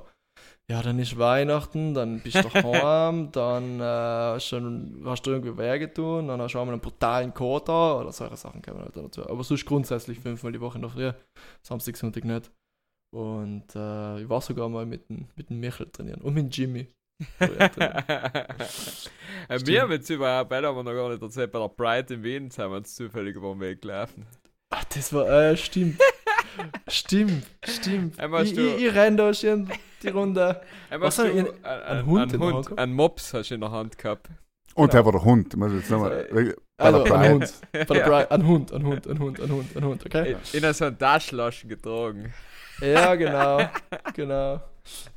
[0.70, 5.92] ja, dann ist Weihnachten, dann bist du daheim, dann äh, schon, hast du irgendwie Wege
[5.92, 9.28] tun, dann hast du auch mal einen brutalen Kater oder solche Sachen kämen halt dazu.
[9.28, 11.12] Aber sonst grundsätzlich fünfmal die Woche in der Früh,
[11.64, 12.52] Samstag, Sonntag nicht.
[13.12, 16.50] Und äh, ich war sogar mal mit dem, mit dem Michel trainieren und mit dem
[16.52, 16.88] Jimmy.
[19.66, 22.24] Wir haben jetzt überhaupt, weil haben wir noch gar nicht erzählt, bei der Pride in
[22.24, 24.26] Wien sind wir uns zufällig über den Weg gelaufen.
[24.70, 26.00] Ach, das war, äh, stimmt.
[26.88, 28.20] stimmt, stimmt.
[28.20, 29.70] Einmal Ich, ich, ich renn da schon
[30.02, 30.62] die Runde.
[30.92, 33.56] Was du ein, ein ein, Hund ein in der Hand Hund, ein Mops hast du
[33.56, 34.30] in der Hand gehabt.
[34.76, 35.02] Und Genau.
[35.02, 35.56] er war der Hund.
[35.58, 36.28] Muss ich jetzt nochmal.
[36.32, 37.32] Bei Also, der ein.
[37.34, 37.54] Hund.
[37.74, 40.38] Der ein Hund, ein Hund, ein Hund, ein Hund, ein Hund, okay?
[40.54, 42.34] In, in so einen Taschenlaschen getragen.
[42.80, 43.60] Ja, genau,
[44.14, 44.62] genau.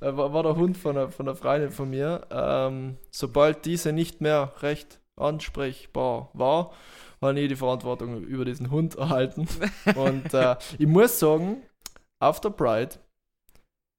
[0.00, 2.26] Äh, War, war der Hund von einer, von einer Freundin von mir.
[2.30, 6.72] Ähm, sobald diese nicht mehr recht ansprechbar war,
[7.20, 9.46] habe ich die Verantwortung über diesen Hund erhalten.
[9.96, 11.62] Und äh, ich muss sagen,
[12.20, 12.96] auf der Pride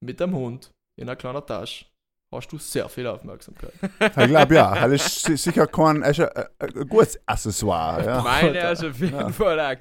[0.04, 1.86] mit dem Hund in einer kleinen Tasche
[2.34, 3.72] hast du sehr viel Aufmerksamkeit.
[4.00, 4.74] Ich glaube ja.
[4.88, 8.04] Das ist si- sicher kein, ist ein, ein, ein gutes Accessoire.
[8.04, 8.22] Ja.
[8.22, 9.28] Meine hast du auf jeden Ja.
[9.30, 9.76] Fall auch.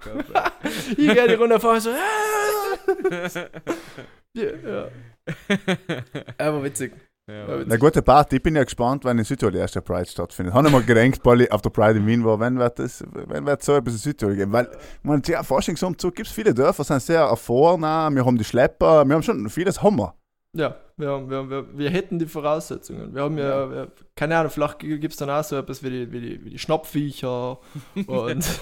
[0.91, 1.89] Ich gehe die Runde vor so.
[1.91, 3.29] "Ah!"
[4.33, 4.87] ja, ja.
[6.37, 6.93] Aber witzig.
[7.29, 8.37] ja, Eine gute Party.
[8.37, 10.53] Ich bin ja gespannt, wenn in Südtirol die erste Pride stattfindet.
[10.53, 13.03] Habe ich mal gedacht, weil ich auf der Pride in Wien war, wenn wird das,
[13.13, 14.51] wenn wird so etwas in Südtirol geben?
[14.51, 14.69] Weil,
[15.03, 19.15] man, ja, Forschungsumzug gibt es viele Dörfer, sind sehr erfahren, wir haben die Schlepper, wir
[19.15, 20.15] haben schon vieles Hammer.
[20.55, 23.15] Ja, wir, haben, wir, haben, wir, wir hätten die Voraussetzungen.
[23.15, 26.11] Wir haben ja, wir, keine Ahnung, vielleicht gibt es dann auch so etwas wie die,
[26.11, 27.57] wie die, wie die Schnapfviecher
[28.07, 28.59] und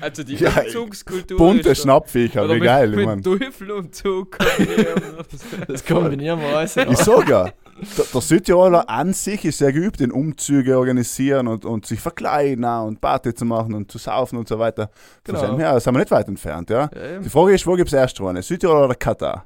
[0.00, 1.38] Also die Ja, Umzugskultur.
[1.38, 3.22] Bunte Schnappviecher, wie mit, geil, ich mit mein.
[3.22, 5.56] Teufelumzug kombinieren oder so.
[5.68, 6.76] das kombinieren wir alles.
[6.76, 11.64] Ich sag ja, der, der Südtiroler an sich ist sehr geübt in Umzüge organisieren und,
[11.64, 14.90] und sich verkleiden auch und Party zu machen und zu saufen und so weiter.
[15.24, 15.46] Von Genau.
[15.52, 16.90] dem her sind wir nicht weit entfernt, ja.
[16.92, 17.20] Ja.
[17.20, 18.42] Die Frage ist, wo gibt es erst eine?
[18.42, 19.44] Südtirol oder Katar?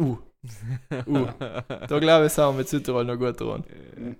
[0.00, 0.16] uh,
[1.06, 1.26] uh.
[1.88, 3.64] Da glaube ich, sind wir mit Südtirol noch gut dran.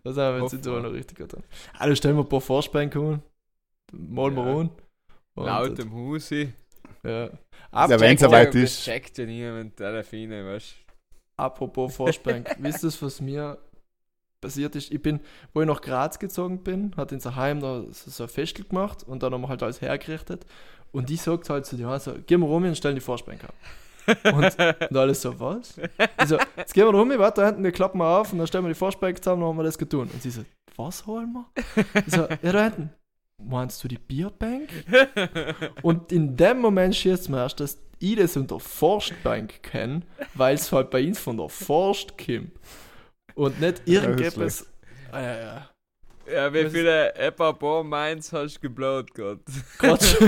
[0.05, 1.43] Da sind wir mit Südtirol noch richtig gut dran.
[1.79, 3.23] Also stellen wir ein paar Vorspann kommen.
[3.93, 4.51] Malen wir Ja.
[4.61, 4.71] an.
[5.35, 6.53] Und- Laut im Husi.
[7.05, 7.25] Ja.
[7.25, 7.31] Ja,
[8.01, 8.83] wenn's Apropos, soweit ist.
[8.85, 10.75] checkt ja niemand, Delfine, weißt
[11.37, 13.59] apropos Vorspank, wisst ihr, was mir
[14.41, 14.91] passiert ist?
[14.91, 15.21] Ich bin,
[15.53, 19.23] wo ich nach Graz gezogen bin, hat in Heim da so ein Festel gemacht und
[19.23, 20.47] dann haben wir halt alles hergerichtet.
[20.93, 23.55] Und die sagt halt zu dir, also, gehen wir rum und stellen die Vorspank ab.
[24.33, 25.79] Und, und alles so, was?
[25.79, 28.47] Ich so, jetzt gehen wir rum, warte, da hinten, die klappen wir auf und dann
[28.47, 30.09] stellen wir die Vorspeck zusammen, dann haben wir das getan.
[30.13, 30.43] Und sie so,
[30.77, 31.47] was holen wir?
[32.07, 32.91] Ich so, ja, da hinten.
[33.43, 34.71] Meinst du die Bierbank?
[35.83, 40.03] Und in dem Moment schießt mir erst, dass ich das unter Forstbank kenne,
[40.35, 42.53] weil es halt bei uns von der Forst kommt.
[43.35, 44.67] Und nicht irgendetwas.
[45.13, 45.71] Ah, ja, ja.
[46.33, 49.41] Ja, wie Was- viele Eppa Mainz hast du geblowt gerade?
[49.79, 50.17] Quatsch.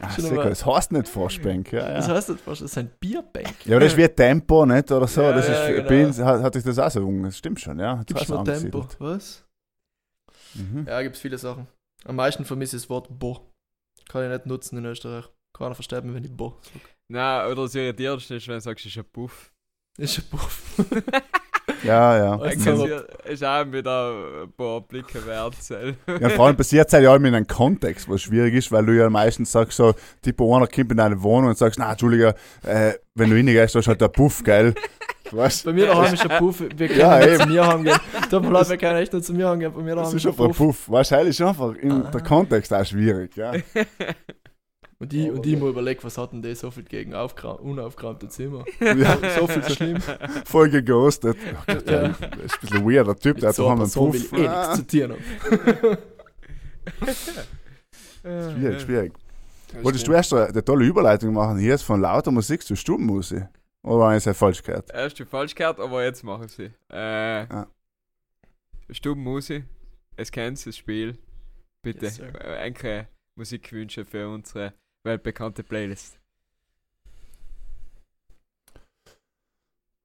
[0.00, 1.72] Ah, Schon sicher, mal- das heißt nicht Forschbank.
[1.72, 2.14] Ja, Das ja.
[2.14, 3.64] heißt nicht Forst, das ist ein Bierbank.
[3.64, 4.90] ja, aber das ist wie Tempo, nicht?
[4.92, 5.22] Oder so.
[5.22, 5.88] Ja, das ist, ja, genau.
[5.88, 7.96] bei uns hat, hatte ich das auch so, das stimmt schon, ja.
[7.96, 8.38] Mir so Tempo.
[8.38, 8.96] angesiedelt.
[9.00, 9.44] Was?
[10.54, 10.84] Mhm.
[10.86, 11.66] Ja, gibt's viele Sachen.
[12.04, 13.40] Am meisten vermisse ich das Wort Bo.
[14.08, 15.24] Kann ich nicht nutzen in Österreich.
[15.56, 16.84] Keiner versteht mich, wenn ich Bo sage.
[17.10, 19.52] Nein, oder das irritiertste ist, wenn du sagst, es ist ein Puff.
[19.98, 20.62] Ist ein Buff.
[21.82, 22.36] Ja, ja.
[22.36, 24.12] Du, kassiert- ist auch wieder
[24.44, 25.54] ein paar Blicke wert.
[26.20, 28.86] Ja, vor allem passiert es halt ja allem in einem Kontext, was schwierig ist, weil
[28.86, 32.34] du ja meistens sagst so, tipo einer kommt in deine Wohnung und sagst, na, Entschuldige,
[32.64, 34.74] äh, wenn du reingehst, da ist halt der Puff, gell?
[35.32, 36.60] Weißt Bei mir daheim ist ein Puff.
[36.60, 37.40] Wir können Ja, nicht eben.
[37.42, 37.98] zu mir heimgehen.
[38.30, 39.72] Tut mir leid, wir können echt nicht zu mir heimgehen.
[39.74, 40.86] Bei mir Das daheim ist ist ein einfach ein Puff.
[40.86, 40.88] Puff.
[40.88, 42.10] Wahrscheinlich ist einfach in Ah.
[42.12, 43.52] der Kontext auch schwierig, ja.
[44.98, 48.64] Und ich, und ich mir überlegt, was hat denn der so viel gegen unaufgeräumte Zimmer?
[48.80, 49.18] ja.
[49.38, 49.98] So viel schlimm.
[50.46, 51.36] Voll geghostet.
[51.52, 52.00] Oh Gott, Ja.
[52.08, 52.30] ist ein
[52.60, 54.32] bisschen weirder Typ, der hat so einen Person will Puff.
[54.38, 55.98] ich eh Ah, nichts zu tun haben.
[58.54, 59.12] schwierig, schwierig.
[59.72, 61.58] Das Wolltest du erst eine, eine tolle Überleitung machen?
[61.58, 63.44] Hier ist von lauter Musik zu Stubenmusik.
[63.82, 64.90] Oder habe ich es ja falsch gehört?
[64.92, 66.70] Erst die falsch gehört, aber jetzt machen sie.
[66.90, 67.66] Äh, Ah.
[68.90, 69.64] Stubenmusik,
[70.16, 71.18] es kennt das Spiel.
[71.82, 74.72] Bitte, Yes, äh, einige Musikwünsche für unsere
[75.06, 76.18] weltbekannte Playlist.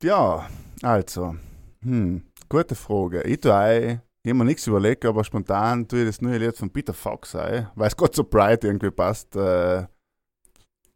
[0.02, 0.50] Ja,
[0.82, 1.36] also.
[1.84, 3.22] Hm, gute Frage.
[3.24, 6.94] Ich tue auch, ich nichts überlegt, aber spontan tue ich das neue Lied von Peter
[6.94, 9.36] Fox ein, weil es Gott so bright irgendwie passt.
[9.36, 9.86] Äh,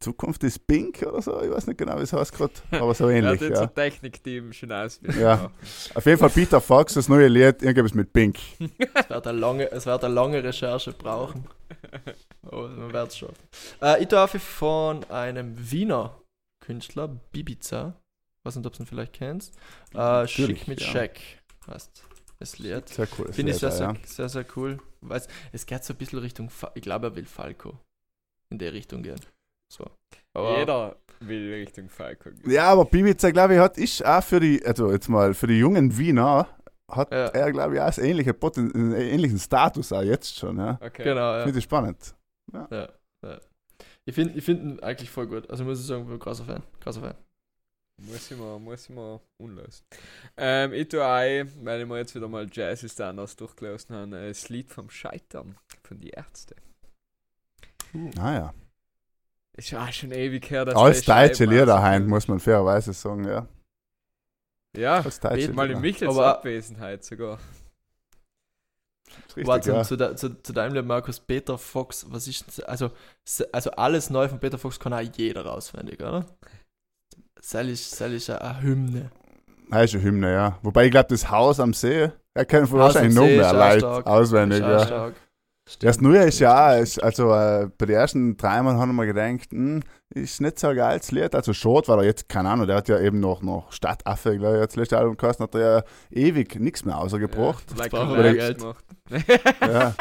[0.05, 3.09] Zukunft ist pink oder so, ich weiß nicht genau, wie es heißt gerade, aber so
[3.09, 3.47] ähnlich, ja.
[3.47, 5.19] unser Technikteam schon auswählen.
[5.19, 5.51] Ja.
[5.95, 8.37] Auf jeden Fall Peter Fox, das neue Lied, irgendwas mit pink.
[8.93, 11.47] Es wird eine lange, es wird eine lange Recherche brauchen.
[12.43, 13.35] Aber man wird es schaffen.
[13.81, 16.21] Äh, ich darf von einem Wiener
[16.63, 17.95] Künstler, Bibiza,
[18.43, 19.55] weiß nicht, ob du ihn vielleicht kennst,
[19.93, 20.87] äh, Schick mit ja.
[20.87, 21.19] Scheck
[21.67, 22.03] heißt
[22.39, 22.89] das Lied.
[22.89, 23.33] Sehr cool.
[23.33, 23.95] Finde ich sehr, sehr, ja.
[24.05, 24.79] sehr, sehr cool.
[25.01, 27.79] Weiß, es geht so ein bisschen Richtung, Fa ich glaube, er will Falco
[28.51, 29.19] in der Richtung gehen.
[29.71, 29.85] So.
[30.33, 32.51] Aber Jeder will Richtung Falco gehen.
[32.51, 35.57] Ja, aber Bibiza, glaube ich, hat ist auch für die, also jetzt mal für die
[35.59, 36.47] jungen Wiener,
[36.91, 37.27] hat Ja.
[37.27, 40.77] er, glaube ich, auch ähnliche Poten einen ähnlichen Status auch jetzt schon, ja.
[40.81, 41.03] Okay.
[41.03, 41.43] Genau, ja.
[41.43, 42.13] Finde ich spannend.
[42.53, 42.67] ja,
[43.23, 43.39] ja.
[44.07, 45.49] Ich finde ich find ihn eigentlich voll gut.
[45.49, 46.61] Also muss ich sagen, ich bin ein krasser Fan.
[46.79, 47.15] Krasser Fan.
[48.03, 49.83] Muss ich mal, muss ich mal unlösen.
[50.37, 54.49] Ähm, ich tue ein, weil ich mir jetzt wieder mal Jazzy Standards durchgelesen habe, das
[54.49, 56.55] Lied vom Scheitern von die Ärzte.
[58.19, 58.53] Ah ja.
[59.57, 62.93] Ist ja auch schon ewig her, dass Als deutsche schreiben, Lieder also- muss man fairerweise
[62.93, 63.47] sagen, ja.
[64.75, 65.79] Ja, Als deutsche mal in.
[65.79, 67.39] Michels Aber- Abwesenheit sogar.
[69.29, 69.83] Richtig, Warte, ja.
[69.83, 72.91] zu, de, zu, zu deinem Lied, Markus, Peter Fox, was ist denn, also,
[73.51, 76.25] also alles neu von Peter Fox kann auch jeder auswendig, oder?
[77.39, 79.11] Sel ist, Sel ist eine, Hymne.
[79.69, 80.59] Das ist eine Hymne, ja.
[80.63, 83.37] Wobei ich glaube, das Haus am See, er kennt von Haus am wahrscheinlich noch See
[83.37, 84.85] mehr Leute auswendig, ja.
[84.85, 85.13] stark.
[85.79, 89.51] Das Neue ist ja auch, ist, also äh, bei den ersten dreimal haben wir gedacht,
[89.51, 89.81] hm,
[90.13, 91.33] ist nicht so ein geiles Lied.
[91.33, 94.57] Also Schott war er jetzt, keine Ahnung, der hat ja eben noch, noch Stadtaffe, glaube
[94.57, 97.63] ich, jetzt letzte Album gekostet, hat er ja ewig nichts mehr außergebracht.
[97.71, 98.85] Ja, like Geld gemacht.
[99.61, 99.93] Ja.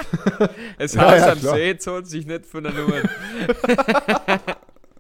[0.78, 1.56] Es Ja, Haus ja, am klar.
[1.56, 2.96] See zahlt sich nicht von der Nummer.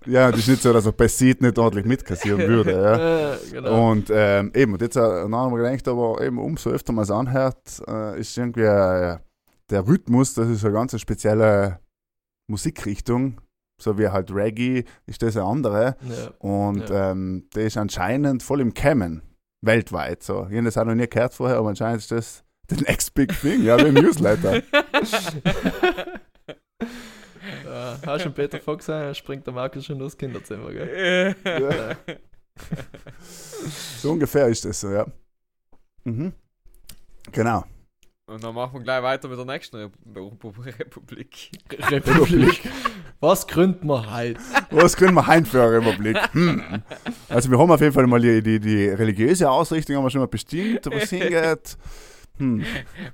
[0.06, 2.72] ja, das ist nicht so, dass er bei Seed nicht ordentlich mitkassieren würde.
[2.72, 3.36] Ja.
[3.52, 3.90] Genau.
[3.90, 7.10] Und ähm, eben, und jetzt äh, haben wir gedacht, aber eben umso öfter man es
[7.10, 9.18] anhört, äh, ist irgendwie äh,
[9.70, 11.80] der Rhythmus, das ist eine ganz spezielle
[12.48, 13.40] Musikrichtung,
[13.80, 15.96] so wie halt Reggae, ist das eine andere.
[16.02, 16.30] ja.
[16.38, 19.22] Und ähm, der ist anscheinend voll im Kämmen,
[19.62, 20.22] weltweit.
[20.22, 20.46] So.
[20.48, 23.32] Ich habe das auch noch nie gehört vorher, aber anscheinend ist das the next big
[23.40, 24.62] thing, ja, wie ein Newsletter.
[27.64, 31.34] Ja, hast schon Peter Fox sein, springt der Markus schon durchs Kinderzimmer, gell?
[31.44, 31.96] Ja.
[33.98, 35.06] So ungefähr ist das so, ja.
[36.04, 36.32] Mhm.
[37.32, 37.64] Genau.
[38.26, 41.50] Und dann machen wir gleich weiter mit der nächsten Rep Republik.
[41.90, 42.62] Republik.
[43.20, 44.40] Was gründen wir heute?
[44.70, 46.16] Was können wir heim für eine Republik?
[46.32, 46.82] Hm.
[47.28, 50.20] Also wir haben auf jeden Fall mal die, die, die religiöse Ausrichtung haben wir schon
[50.22, 51.76] mal bestimmt, wo es hingeht.
[52.38, 52.64] Hm.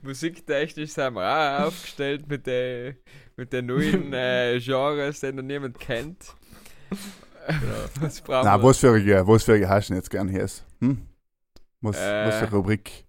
[0.02, 2.96] Musiktechnisch sind wir auch aufgestellt mit den
[3.36, 6.34] mit den neuen äh, Genres, die noch niemand kennt.
[8.00, 8.62] Was brauchen Na, wir?
[8.62, 10.46] was für eine, was für eine hast du denn jetzt gern hier?
[10.80, 11.06] Hm?
[11.80, 12.26] Was, Äh.
[12.26, 13.06] was für eine Rubrik?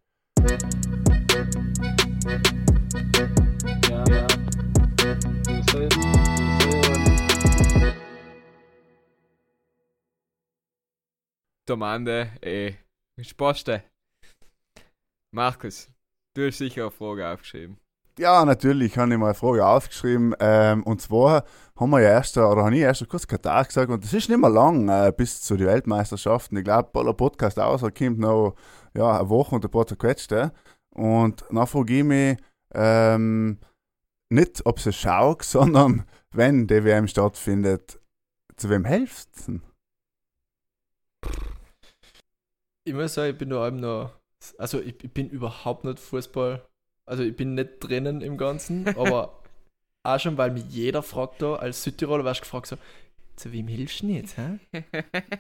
[11.68, 12.74] Domande, eh,
[13.22, 13.84] Spaste.
[15.34, 15.90] Markus,
[16.36, 17.78] du hast sicher eine Frage aufgeschrieben.
[18.18, 20.36] Ja, natürlich habe ich mal eine Frage aufgeschrieben.
[20.40, 21.46] Ähm, und zwar
[21.80, 24.38] haben wir ja erst, oder habe ich erst kurz Katar gesagt, und das ist nicht
[24.38, 26.58] mehr lang äh, bis zu den Weltmeisterschaften.
[26.58, 28.56] Ich glaube, der Podcast außer kommt noch
[28.94, 30.52] ja, eine Woche und ein paar zerquetschte.
[30.90, 32.38] Und dann frage ich mich,
[32.74, 33.60] ähm,
[34.30, 38.00] nicht, ob sie schaut, sondern wenn die WM stattfindet,
[38.58, 39.62] zu wem denn?
[42.84, 44.12] Ich muss sagen, ich bin da eben noch.
[44.58, 46.66] Also, ich, ich bin überhaupt nicht Fußball.
[47.06, 49.42] Also, ich bin nicht drinnen im Ganzen, aber
[50.04, 52.78] auch schon, weil mich jeder fragt da, als Südtiroler wirst du gefragt so,
[53.36, 54.36] zu wem hilfst du jetzt?
[54.38, 54.60] Hä?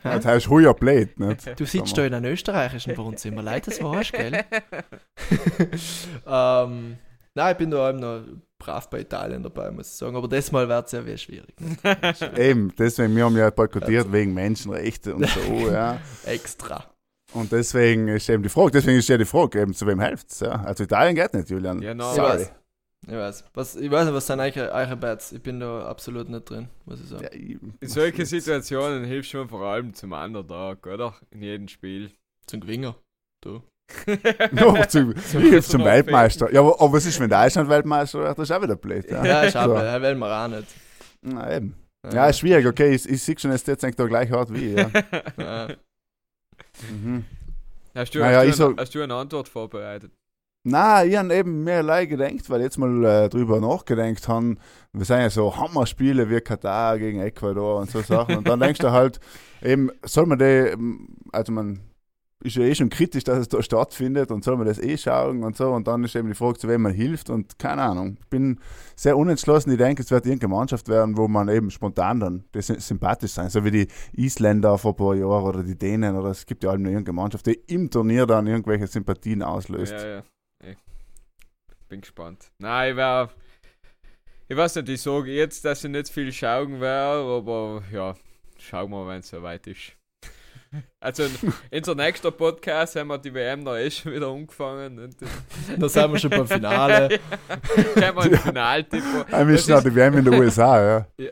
[0.03, 1.47] Das heißt Huja Blade, nicht?
[1.59, 4.43] Du sitzt da in einem österreichischen Wohnzimmer, leid das warst, gell?
[6.27, 6.97] ähm,
[7.35, 8.21] nein, ich bin da eben noch
[8.59, 10.15] brav bei Italien dabei, muss ich sagen.
[10.15, 11.55] Aber das Mal wird es ja wieder schwierig.
[12.37, 15.99] Eben, deswegen, wir haben ja boykottiert wegen Menschenrechte und so, ja.
[16.25, 16.90] Extra.
[17.33, 20.31] Und deswegen ist eben die Frage, deswegen ist ja die Frage, eben, zu wem hilft
[20.31, 20.41] es?
[20.41, 20.63] Ja?
[20.63, 21.81] Also Italien geht nicht, Julian.
[21.81, 22.19] Ja, Ich Sorry.
[22.39, 22.51] weiß.
[23.07, 23.43] Ich weiß.
[23.53, 25.31] Was, ich weiß nicht, was sind eure, eure Bets?
[25.31, 27.23] Ich bin da absolut nicht drin, muss ich sagen.
[27.23, 31.15] Ja, ich- In solchen Situationen hilfst du vor allem zum Underdog, oder?
[31.31, 32.11] In jedem Spiel.
[32.45, 32.95] Zum Gewinner.
[33.43, 33.61] Du.
[34.51, 36.51] Nur zum, ich zum Weltmeister.
[36.53, 38.37] Ja, aber, aber was ist, wenn Deutschland Weltmeister wird?
[38.37, 39.09] Das ist auch wieder blöd.
[39.09, 39.79] Ja, Ja, ich habe, So.
[39.79, 40.67] er will mir auch nicht.
[41.23, 41.75] Na, eben.
[42.13, 44.73] ja ist schwierig, okay, ich, ich sehe schon, es ist jetzt da gleich hart wie.
[44.75, 45.67] Ja.
[46.89, 47.25] Mhm.
[47.95, 50.11] Hast du, Naja, hast, du, sag- hast du eine Antwort vorbereitet?
[50.63, 54.59] Na, ich habe eben mehr allein gedacht, weil ich jetzt mal äh, drüber nachgedacht haben,
[54.93, 58.37] wir sind ja so Hammerspiele wie Katar gegen Ecuador und so Sachen.
[58.37, 59.19] Und dann denkst du halt,
[59.63, 61.79] eben, soll man die, ähm, also man
[62.41, 65.43] ist ja eh schon kritisch, dass es da stattfindet und soll man das eh schauen
[65.43, 65.71] und so.
[65.71, 68.17] Und dann ist eben die Frage, zu wem man hilft und keine Ahnung.
[68.19, 68.59] Ich bin
[68.95, 69.71] sehr unentschlossen.
[69.71, 73.31] Ich denke, es wird irgendeine Mannschaft werden, wo man eben spontan dann das sy- sympathisch
[73.31, 76.63] sein, so wie die Isländer vor ein paar Jahren oder die Dänen oder es gibt
[76.63, 79.93] ja halt irgendeine Mannschaft, die im Turnier dann irgendwelche Sympathien auslöst.
[79.93, 80.23] Ja, ja.
[80.63, 82.51] Ich bin gespannt.
[82.57, 83.29] Nein, ich wär,
[84.47, 88.15] Ich weiß nicht, ich sage jetzt, dass ich nicht viel schauen werde, aber ja,
[88.57, 89.93] schauen wir, wenn es soweit ist.
[90.99, 94.99] Also, in unser nächster Podcast haben wir die WM da eh schon wieder angefangen.
[94.99, 95.15] Und
[95.77, 97.19] Da sind wir schon beim Finale.
[97.93, 99.03] können wir einen Finaltipp.
[99.31, 101.07] Ein bisschen auch die WM in den USA, ja.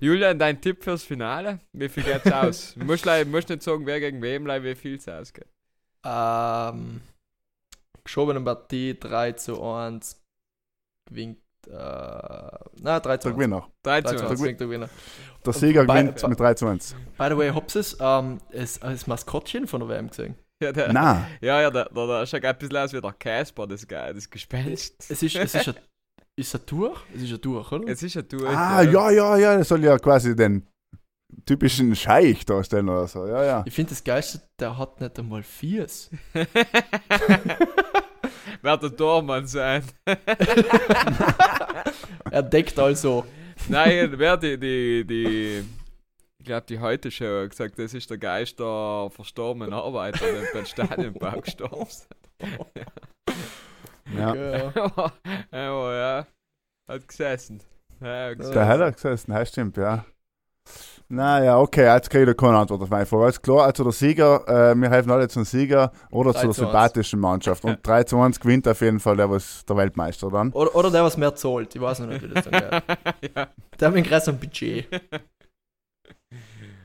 [0.00, 1.60] Julian, dein Tipp fürs Finale?
[1.72, 2.74] Wie viel geht's aus?
[2.74, 5.48] Du musst, musst nicht sagen, wer gegen wem, wie viel es ausgeht.
[6.04, 7.02] Ähm,
[8.04, 10.22] geschobene Partie 3 zu 1
[11.06, 11.38] gewinnt.
[11.66, 11.72] Äh,
[12.82, 13.36] na, 3 zu Der 1.
[13.36, 13.68] Gewinner.
[13.82, 14.30] 3 3 zu zu 1.
[14.32, 14.88] 1 gewinnt der Gewinner.
[15.44, 16.94] Der Sieger gewinnt bei- mit 3 zu 1.
[17.18, 20.34] By the way, habt ihr es, ähm, es, das Maskottchen von der WM gesehen?
[20.62, 21.26] Ja, der, Nein.
[21.40, 24.94] ja, ja, der, der, der schaut ein bisschen aus wie der Casper, das, das Gespenst.
[25.10, 25.74] Es ist, es ist ein,
[26.36, 27.00] ist ein Tuch?
[27.14, 27.88] Es ist ein Tuch, oder?
[27.88, 28.44] Es ist ja durch.
[28.54, 30.66] Ah, ja, ja, ja, das soll ja quasi den
[31.46, 33.26] typischen Scheich darstellen oder so.
[33.26, 33.62] Ja, ja.
[33.66, 36.10] Ich finde das Geilste, der hat nicht einmal Viers.
[38.62, 39.82] Wird der Tormann sein.
[42.30, 43.24] er deckt also.
[43.68, 45.64] Nein, wer die, die, die,
[46.38, 50.64] ich glaube, die heute schon gesagt, das ist der Geist der verstorbenen Arbeiter, der beim
[50.64, 52.08] Stadionbau gestorben ist.
[52.74, 52.86] ja.
[54.16, 54.72] Ja.
[54.74, 55.12] aber,
[55.50, 56.26] aber ja,
[56.88, 57.62] hat gesessen.
[58.00, 58.54] Ja, gesessen.
[58.54, 60.04] Der hat er gesessen, das stimmt, ja.
[61.12, 63.24] Naja, okay, jetzt kriege ich keine Antwort auf meine Frage.
[63.24, 66.48] Alles klar, also der Sieger, äh, wir helfen alle zum Sieger oder 3 zur zu
[66.48, 66.56] 1.
[66.56, 67.64] sympathischen Mannschaft.
[67.64, 70.52] Und 3 zu 1 gewinnt auf jeden Fall der, was der Weltmeister dann.
[70.52, 71.74] Oder, oder der, was mehr zahlt.
[71.74, 72.52] Ich weiß noch nicht, wie das dann
[73.20, 73.34] geht.
[73.34, 73.48] ja.
[73.80, 74.86] Der hat ein größeres Budget.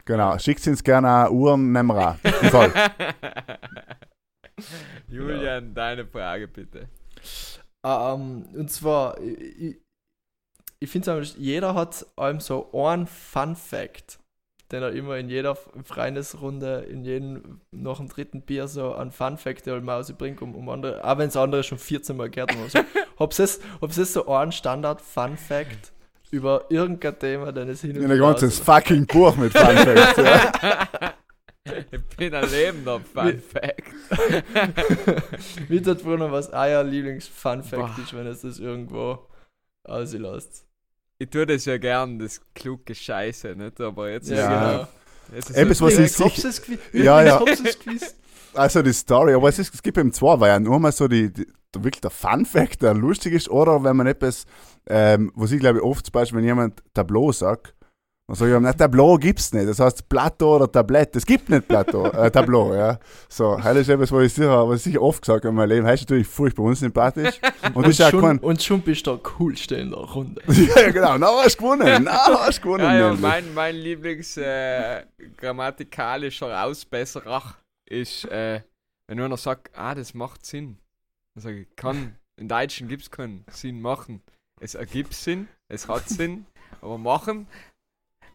[0.05, 2.17] Genau, schickt uns gerne Uhren, nehmen wir
[2.49, 2.71] Fall.
[5.07, 6.89] Julian, deine Frage bitte.
[7.83, 9.84] Ähm, und zwar, ich,
[10.79, 14.19] ich, finde es jeder hat einem so einen Fun Fact,
[14.71, 19.37] den er immer in jeder Freundesrunde, in jedem, nach dem dritten Bier so einen Fun
[19.37, 22.55] Fact, der mal bringt, um, um andere, auch wenn es andere schon 14 Mal gehört
[22.55, 22.69] haben.
[22.69, 22.79] So.
[23.19, 25.93] Hab's es, es so einen Standard Fun Fact
[26.31, 30.17] über irgendein Thema, den es hin und In ein ganzes fucking Buch mit Fun Facts,
[30.17, 31.13] ja.
[31.67, 33.91] Ich bin ein lebender Fun Fact.
[35.67, 39.25] Wie dort früher was euer Lieblings-Fun Fact ist, wenn es das irgendwo
[39.85, 40.65] auslässt.
[41.17, 43.79] Ich tue das ja gern, das kluge Scheiße, nicht?
[43.79, 44.71] Aber jetzt Ja, ist Ja.
[44.71, 44.87] genau.
[45.37, 46.77] Es ist Etwas, so was sicher-.
[46.93, 47.43] Ja, ja.
[48.53, 50.69] Also die Story, aber es, ist, es gibt eben zwei Varianten.
[50.69, 53.97] Nur mal so die, die, der, wirklich der Fun Fact, der lustig ist, oder wenn
[53.97, 54.45] man etwas,
[54.87, 57.74] ähm, was ich glaube oft zum Beispiel, wenn jemand Tableau sagt,
[58.27, 59.67] Und so, ja, na, Tableau gibt's nicht.
[59.67, 61.15] Das heißt Plateau oder Tablett.
[61.15, 62.99] Es gibt nicht Plateau, äh, Tableau, ja.
[63.29, 65.69] So, das ist etwas, was ich sicher, was ich sicher oft gesagt habe in meinem
[65.69, 65.87] Leben.
[65.87, 67.39] Heißt natürlich furchtbar unsympathisch.
[67.73, 70.41] Und, Und ist schon, kein, und schon bist du der Coolste in der Runde.
[70.47, 72.83] ja, genau, na, hast du gewonnen, na, hast du gewonnen.
[72.83, 75.03] Ja, ja, mein, mein Lieblings äh,
[75.37, 77.55] grammatikalischer Ausbesserer
[77.89, 78.61] ist, äh,
[79.07, 80.77] wenn einer sagt, ah, das macht Sinn.
[81.35, 84.21] Dann sage ich, kann, im Deutschen gibt es keinen Sinn machen.
[84.59, 86.45] Es ergibt Sinn, es hat Sinn,
[86.81, 87.47] aber machen,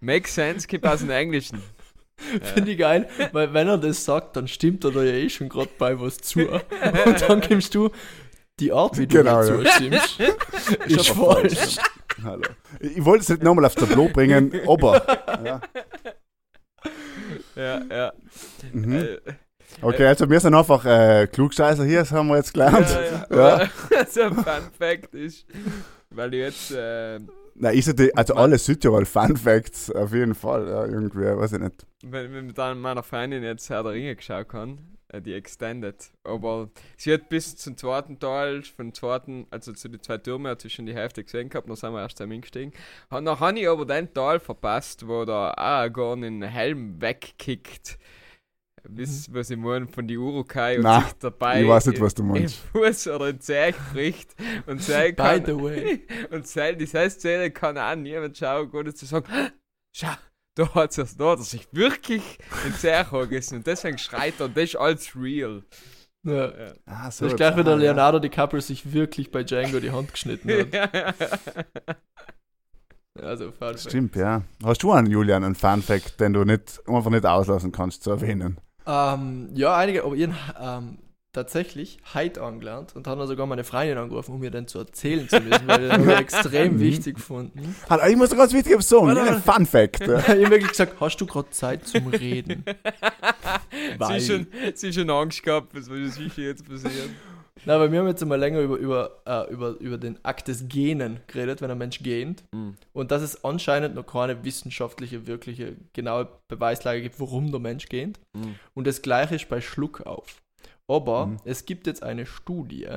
[0.00, 1.62] make sense, gibt aus dem Englischen.
[2.54, 5.48] Finde ich geil, weil wenn er das sagt, dann stimmt er da ja eh schon
[5.48, 6.40] gerade bei was zu.
[7.06, 7.90] Und dann gibst du
[8.58, 9.70] die Art, wie du Genau, dazu ja.
[9.72, 10.20] stimmst,
[10.86, 11.76] ist falsch.
[12.22, 12.42] Hallo.
[12.80, 15.02] Ich wollte es nicht nochmal aufs Tableau bringen, aber.
[15.42, 15.60] Ja.
[17.56, 18.12] Ja, ja.
[18.72, 18.94] Mhm.
[18.94, 19.18] Äh,
[19.82, 22.88] Okay, also wir sind einfach äh, Klugscheißer hier, das haben wir jetzt gelernt.
[23.30, 23.62] ja, Ja.
[23.62, 24.06] ja.
[24.06, 24.44] so ein Fun
[24.76, 25.46] Fact ist,
[26.10, 27.20] weil ich jetzt, äh,
[27.62, 30.66] Na, ich sag, also alle Südtirol Fun Facts auf jeden Fall.
[30.66, 31.86] Ja, irgendwie, weiß ich nicht.
[32.02, 36.70] wenn wenn dann meiner Freundin jetzt Herr der Ringe geschaut kann, äh, die Extended, aber
[36.96, 40.70] sie hat bis zum zweiten Teil, von zweiten, also zu den zwei Türmen, hat sie
[40.70, 42.72] schon die Hälfte gesehen gehabt, dann sind wir erst einmal gestiegen.
[43.10, 47.98] Und dann habe ich aber den Teil verpasst, wo der Aragorn den Helm wegkickt.
[48.88, 52.14] Wisst was ich meine, von die Urukai und Na, sich dabei ich weiß nicht, was
[52.14, 52.56] du im meinst.
[52.72, 54.34] Fuß oder in Zeh bricht
[54.66, 56.06] und Zeh By kann, the way.
[56.30, 59.26] und Zeh, die Szene kann auch niemand schauen, gut zu sagen,
[59.94, 60.12] schau,
[60.54, 64.46] da hat er da hat er sich wirklich in Zeh gegessen und deswegen schreit er
[64.46, 65.62] und das ist alles real.
[66.22, 66.50] Ja.
[66.50, 66.72] Ja.
[66.86, 67.24] Ah, so.
[67.24, 67.82] Das ist gleich wie der ah, ja.
[67.82, 71.14] Leonardo DiCaprio sich wirklich bei Django die Hand geschnitten hat.
[73.20, 73.52] Also.
[73.76, 74.42] Stimmt, ja.
[74.64, 78.10] Hast du einen, Julian, einen Fun Fact, den du nicht, einfach nicht auslassen kannst zu
[78.10, 78.58] erwähnen?
[78.92, 80.98] Ähm, ja, einige, aber ihren ähm,
[81.32, 85.28] tatsächlich heute angelernt und haben dann sogar meine Freundin angerufen, um mir den zu erzählen
[85.28, 86.80] zu müssen, weil ich das extrem Mhm.
[86.80, 87.76] wichtig gefunden.
[87.88, 89.16] Halt, ich muss ganz wichtig sagen.
[89.16, 90.00] Ein Fun Fact.
[90.08, 92.64] Ich habe wirklich gesagt, hast du gerade Zeit zum Reden?
[93.70, 97.14] sie, Weil- schon, sie schon Angst gehabt, was wird sicher jetzt passieren.
[97.66, 100.68] Na, aber wir haben jetzt einmal länger über, über, äh, über, über den Akt des
[100.68, 102.44] Gähnen geredet, wenn ein Mensch gähnt.
[102.92, 108.18] Und dass es anscheinend noch keine wissenschaftliche, wirkliche, genaue Beweislage gibt, warum der Mensch gähnt.
[108.34, 108.54] Mhm.
[108.74, 110.42] Und das gleiche ist bei Schluckauf.
[110.88, 111.36] Aber Mhm.
[111.44, 112.88] es gibt jetzt eine Studie,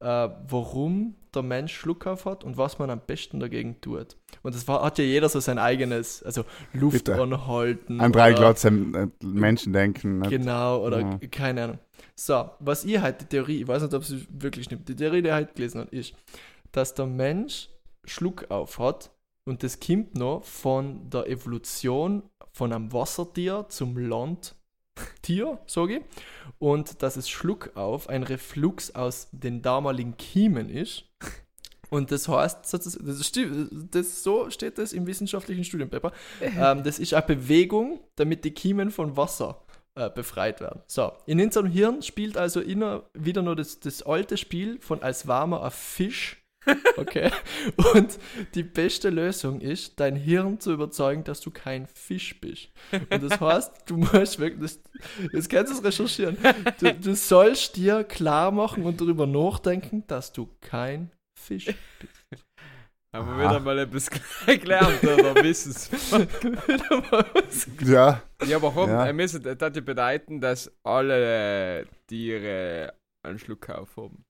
[0.00, 4.16] äh, warum der Mensch Schluckauf hat und was man am besten dagegen tut.
[4.42, 7.20] Und das war, hat ja jeder so sein eigenes, also Luft Bitte.
[7.20, 8.00] anhalten.
[8.00, 10.22] An drei Glotzen äh, Menschen denken.
[10.22, 11.18] Genau, oder Ja.
[11.30, 11.78] keine Ahnung.
[12.14, 15.22] So, was ihr halt, die Theorie, ich weiß nicht, ob sie wirklich stimmt, die Theorie,
[15.22, 16.14] die ich halt gelesen habe, ist,
[16.72, 17.68] dass der Mensch
[18.04, 19.10] Schluck auf hat
[19.44, 22.22] und das kommt noch von der Evolution
[22.52, 23.96] von einem Wassertier zum
[25.26, 26.02] Landtier, sage ich,
[26.58, 31.04] und dass es Schluck auf ein Reflux aus den damaligen Kiemen ist.
[31.88, 36.10] Und das heißt, das, das, so steht das im wissenschaftlichen Studienpaper.
[36.40, 39.62] ähm, das ist eine Bewegung, damit die Kiemen von Wasser
[39.94, 40.82] äh, befreit werden.
[40.88, 45.28] So, in unserem Hirn spielt also inner, wieder nur das, das alte Spiel von als
[45.28, 46.44] warmer ein Fisch.
[46.96, 47.30] Okay.
[47.94, 48.18] Und
[48.54, 52.70] die beste Lösung ist, dein Hirn zu überzeugen, dass du kein Fisch bist.
[53.10, 54.80] Und das heißt, du musst wirklich, das,
[55.32, 56.36] das kannst du recherchieren.
[56.80, 62.16] Du, du sollst dir klar machen und darüber nachdenken, dass du kein Fisch bist.
[63.14, 64.10] Haben wir wieder mal etwas
[64.46, 65.90] gelernt oder Wissens.
[67.80, 68.90] Ja, Ja, aber warum?
[68.90, 69.06] Ja.
[69.06, 69.12] Ja.
[69.12, 72.92] müssen, das hat ja bedeuten, dass alle Tiere
[73.22, 74.25] einen Schluck haben.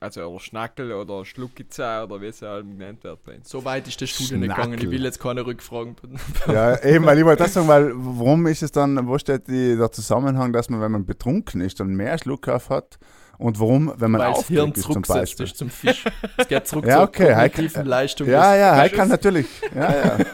[0.00, 3.18] Also oder Schnackel oder Schluckizza oder wie es halt genannt wird.
[3.42, 4.78] So weit ist die Studie nicht gegangen.
[4.78, 5.96] Ich will jetzt keine Rückfragen.
[6.46, 9.76] ja, eben, weil ich wollte das sagen, weil warum ist es dann, wo steht die,
[9.76, 12.98] der Zusammenhang, dass man, wenn man betrunken ist, dann mehr Schluck auf hat
[13.38, 15.46] und warum, wenn man das Hirn aufgeregt ist zum Beispiel.
[15.46, 16.04] ist zum Fisch.
[16.36, 18.28] Es geht zurück Ja, zur okay, halt- kognitiven Leistung.
[18.28, 18.98] Ja, ja, er Fisches.
[18.98, 19.46] kann natürlich.
[19.74, 20.18] Ja, ja.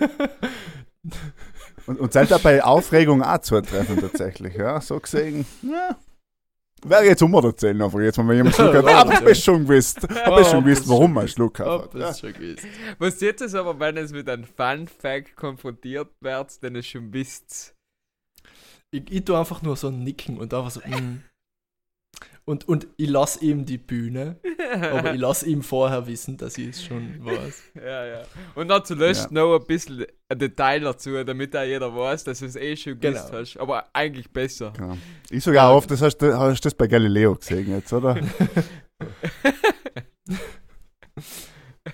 [1.87, 5.45] Und, und seid dabei Aufregung auch zutreffen tatsächlich, ja, so gesehen.
[5.61, 5.97] Ja.
[6.85, 10.03] Wäre jetzt um erzählen, aber jetzt, wenn man jemand Schluck hat, hab ich schon gewusst,
[10.03, 11.95] hab ich schon gewusst, es warum man Schluck hat.
[11.95, 12.15] es Ja.
[12.15, 12.67] schon gewusst.
[12.99, 17.13] Was jetzt ist aber, wenn es mit einem Fun Fact konfrontiert wird, dann ist schon
[17.13, 17.75] wisst.
[18.91, 20.81] Ich, ich tue einfach nur so nicken und einfach so.
[20.81, 21.23] Mm.
[22.47, 24.37] Und, und ich lasse ihm die Bühne,
[24.93, 27.63] aber ich lasse ihm vorher wissen, dass ich es schon weiß.
[27.77, 28.23] ja, ja.
[28.55, 29.33] Und dann zuletzt Ja.
[29.33, 33.01] noch ein bisschen ein Detail dazu, damit auch jeder weiß, dass du es eh schon
[33.01, 33.39] gewusst Genau.
[33.41, 33.57] hast.
[33.57, 34.73] Aber eigentlich besser.
[34.77, 34.99] Genau.
[35.31, 38.15] Ich sogar oft, das hast du hast du das bei Galileo gesehen jetzt, oder?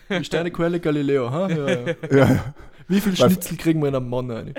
[0.09, 1.49] Die Sternequelle Galileo, ha?
[1.49, 1.95] Ja, ja.
[2.11, 2.55] ja.
[2.89, 4.55] Wie viel Schnitzel kriegen wir in einem Mann rein?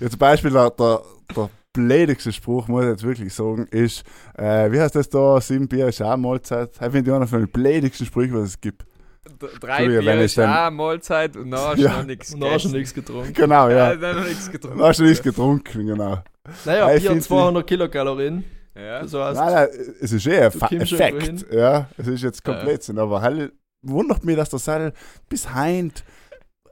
[0.00, 1.02] Ja, zum Beispiel der, der,
[1.34, 4.02] der blödigste Spruch, muss ich jetzt wirklich sagen, ist,
[4.36, 6.70] äh, wie heißt das da, sieben Bier ist auch Mahlzeit.
[6.72, 8.82] Ich finde ich einer von den blödigsten Sprüchen, was es gibt.
[8.82, 11.96] d- drei Bier wenn ich ist auch Mahlzeit und dann hast du Ja.
[11.98, 12.78] noch nichts Und dann hast du gegessen.
[12.78, 13.32] nichts getrunken.
[13.34, 13.94] Genau, Ja, ja.
[13.96, 14.78] dann noch nichts getrunken.
[14.78, 16.18] Da hast du nichts getrunken, genau.
[16.64, 18.44] Naja, Ich Bier find's 200 Kilokalorien.
[18.74, 19.02] Ja.
[19.02, 19.68] Das heißt, Nein, nein,
[20.00, 21.46] es ist eh ein Effekt.
[21.52, 22.52] Ja, es ist jetzt Ja.
[22.54, 22.98] komplett Sinn.
[22.98, 23.52] Aber halt
[23.82, 24.92] wundert mich, dass der Seil
[25.28, 26.04] bis heint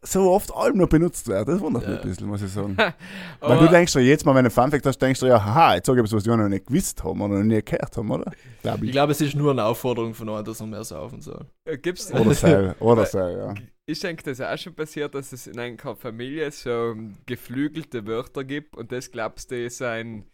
[0.05, 1.48] so oft allem noch benutzt wird.
[1.48, 2.02] Das wundert mich Ja.
[2.02, 2.76] ein bisschen, muss ich sagen.
[2.76, 2.92] Weil
[3.40, 5.74] Aber du denkst ja jetzt mal, wenn du einen Funfact hast, denkst du ja, haha,
[5.76, 8.11] jetzt sag ich etwas, was die anderen nicht gewusst haben oder noch nie gehört haben,
[8.11, 8.30] oder?
[8.62, 8.92] Glaub ich ich.
[8.92, 11.46] glaube, es ist nur eine Aufforderung von einem, dass er mehr saufen soll.
[11.64, 13.55] äh, gibt's Oder Seil, oder Seil, ja.
[13.86, 18.07] Ich denke, das ist auch schon passiert, dass es in einer Familie so ähm, geflügelte
[18.07, 20.24] Wörter gibt und das glaubst du ist ein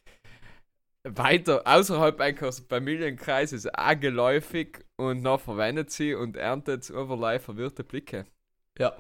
[1.05, 8.27] weiter außerhalb eines Familienkreises auch geläufig und noch verwendet sie und erntet overlei verwirrte Blicke.
[8.79, 8.93] Ja.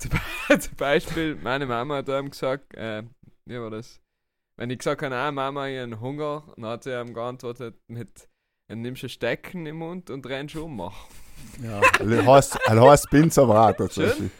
[0.00, 3.02] Zum, Be zum Beispiel, meine Mama hat ihm gesagt, äh,
[3.46, 4.00] wie war das?
[4.56, 8.28] Wenn ich gesagt habe, ah, Mama, ich habe Hunger, dann hat sie ihm geantwortet mit,
[8.68, 10.78] dann nimmst du ein Stecken im Mund und rennst um.
[11.62, 11.80] ja.
[11.98, 12.26] Er
[12.66, 14.30] er heißt Binz am Rad tatsächlich.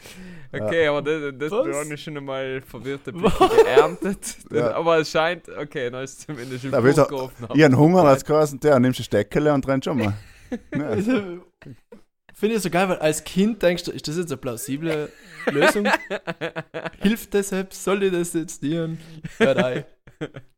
[0.53, 4.37] Okay, aber das, das ich schon einmal verwirrte Blicke geerntet.
[4.51, 4.73] Ja.
[4.73, 7.47] Aber es scheint, okay, dann ist es zumindest im Da willst du- Buch gerufen.
[7.55, 10.15] Ich habe Hunger, als geheißen, der nimmst du Steckele und rennst schon mal.
[10.75, 10.97] Ja.
[12.41, 15.13] Finde ich so geil, weil als Kind denkst du, ist das jetzt eine plausible
[15.51, 15.87] Lösung?
[17.03, 17.85] Hilft das selbst?
[17.85, 18.99] Soll ich das jetzt dienen?
[19.39, 19.85] Ja, nein.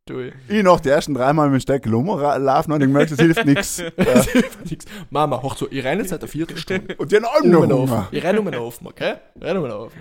[0.07, 0.35] Tu ich.
[0.47, 3.78] Ich noch die ersten dreimal mit dem Steckel rumlaufen und ich merke, das hilft nichts.
[3.97, 4.05] Ja.
[4.05, 4.87] Das hilft nichts.
[5.11, 6.95] Mama, hoch so, ich renne jetzt seit einer Viertelstunde.
[6.95, 7.83] Und die haben alle noch den Hunger.
[7.83, 8.07] Ofen.
[8.12, 9.14] Ich renne um den Ofen, okay?
[9.35, 10.01] Ich renne um den Ofen.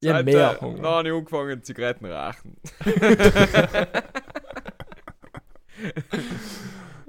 [0.00, 0.82] Ich habe mehr äh, Hunger.
[0.82, 2.56] Habe ich angefangen, Zigaretten rauchen.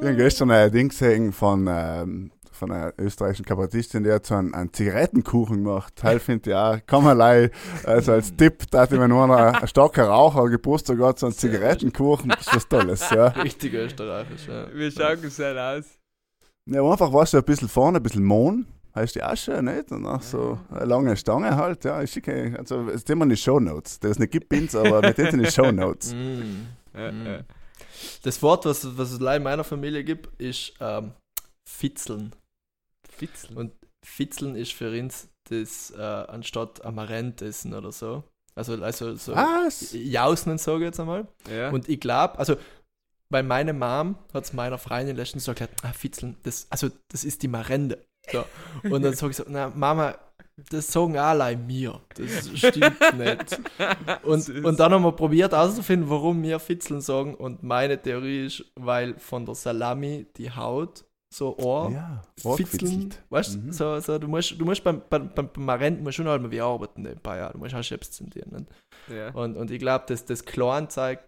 [0.02, 4.36] Ich habe gestern ein Ding gesehen von, ähm, von einer österreichischen Kabarettistin, die hat so
[4.36, 5.96] einen, einen Zigarettenkuchen gemacht.
[5.96, 7.50] Teil finde ich auch, kann man leider,
[7.86, 11.36] also als Tipp, da hat mir nur einer, ein starker Raucher Geburtstag hat, so einen
[11.36, 13.28] Zigarettenkuchen, das ist was Tolles, ja.
[13.44, 14.68] Richtig österreichisch, ja.
[14.74, 15.86] Wir schauen gesehen aus.
[16.66, 19.92] Ja, einfach warst du ein bisschen vorne, ein bisschen Mohn, heißt die Asche, nicht?
[19.92, 23.38] Und auch so eine lange Stange halt, ja, ich schicke, also, das sind in die
[23.38, 26.14] Shownotes, das nicht gibt Pins, aber mit denen in die Shownotes.
[26.14, 26.68] Mm.
[26.98, 27.26] Ja, Mm.
[27.26, 27.40] ja.
[28.24, 31.12] Das Wort, was, was es leider in meiner Familie gibt, ist ähm,
[31.68, 32.34] Fitzeln.
[33.20, 33.58] Fitzeln.
[33.58, 38.24] Und Fitzeln ist für uns das äh, anstatt Amarant essen oder so.
[38.56, 39.94] Also, also so Was?
[39.94, 41.28] Jausen, sage ich jetzt einmal.
[41.50, 41.70] Ja.
[41.70, 42.56] Und ich glaube, also
[43.30, 47.24] bei meiner Mom hat es meiner Freundin letztens so erklärt, ah, Fitzeln, das, also das
[47.24, 48.06] ist die Marende.
[48.32, 48.44] So.
[48.84, 50.16] Und dann sage ich so, na Mama,
[50.70, 52.02] das sagen alle mir.
[52.16, 53.60] Das stimmt nicht.
[54.24, 54.66] Und, Süß.
[54.66, 57.36] und dann haben wir probiert herauszufinden, warum wir Fitzeln sagen.
[57.36, 63.24] Und meine Theorie ist, weil von der Salami die Haut so Ohr Ja, Fitzeln, wortgefitzelt.
[63.30, 63.72] weißt Mhm.
[63.72, 66.52] so, so, du musst, du musst beim, beim, beim, beim Marent musst du schon einmal
[66.52, 67.50] wie arbeiten nebenbei, ja.
[67.52, 68.52] du musst auch Chefs zentrieren.
[68.52, 68.66] Nicht?
[69.16, 69.30] ja.
[69.32, 71.20] Und, und ich glaube, dass das Kleinzeug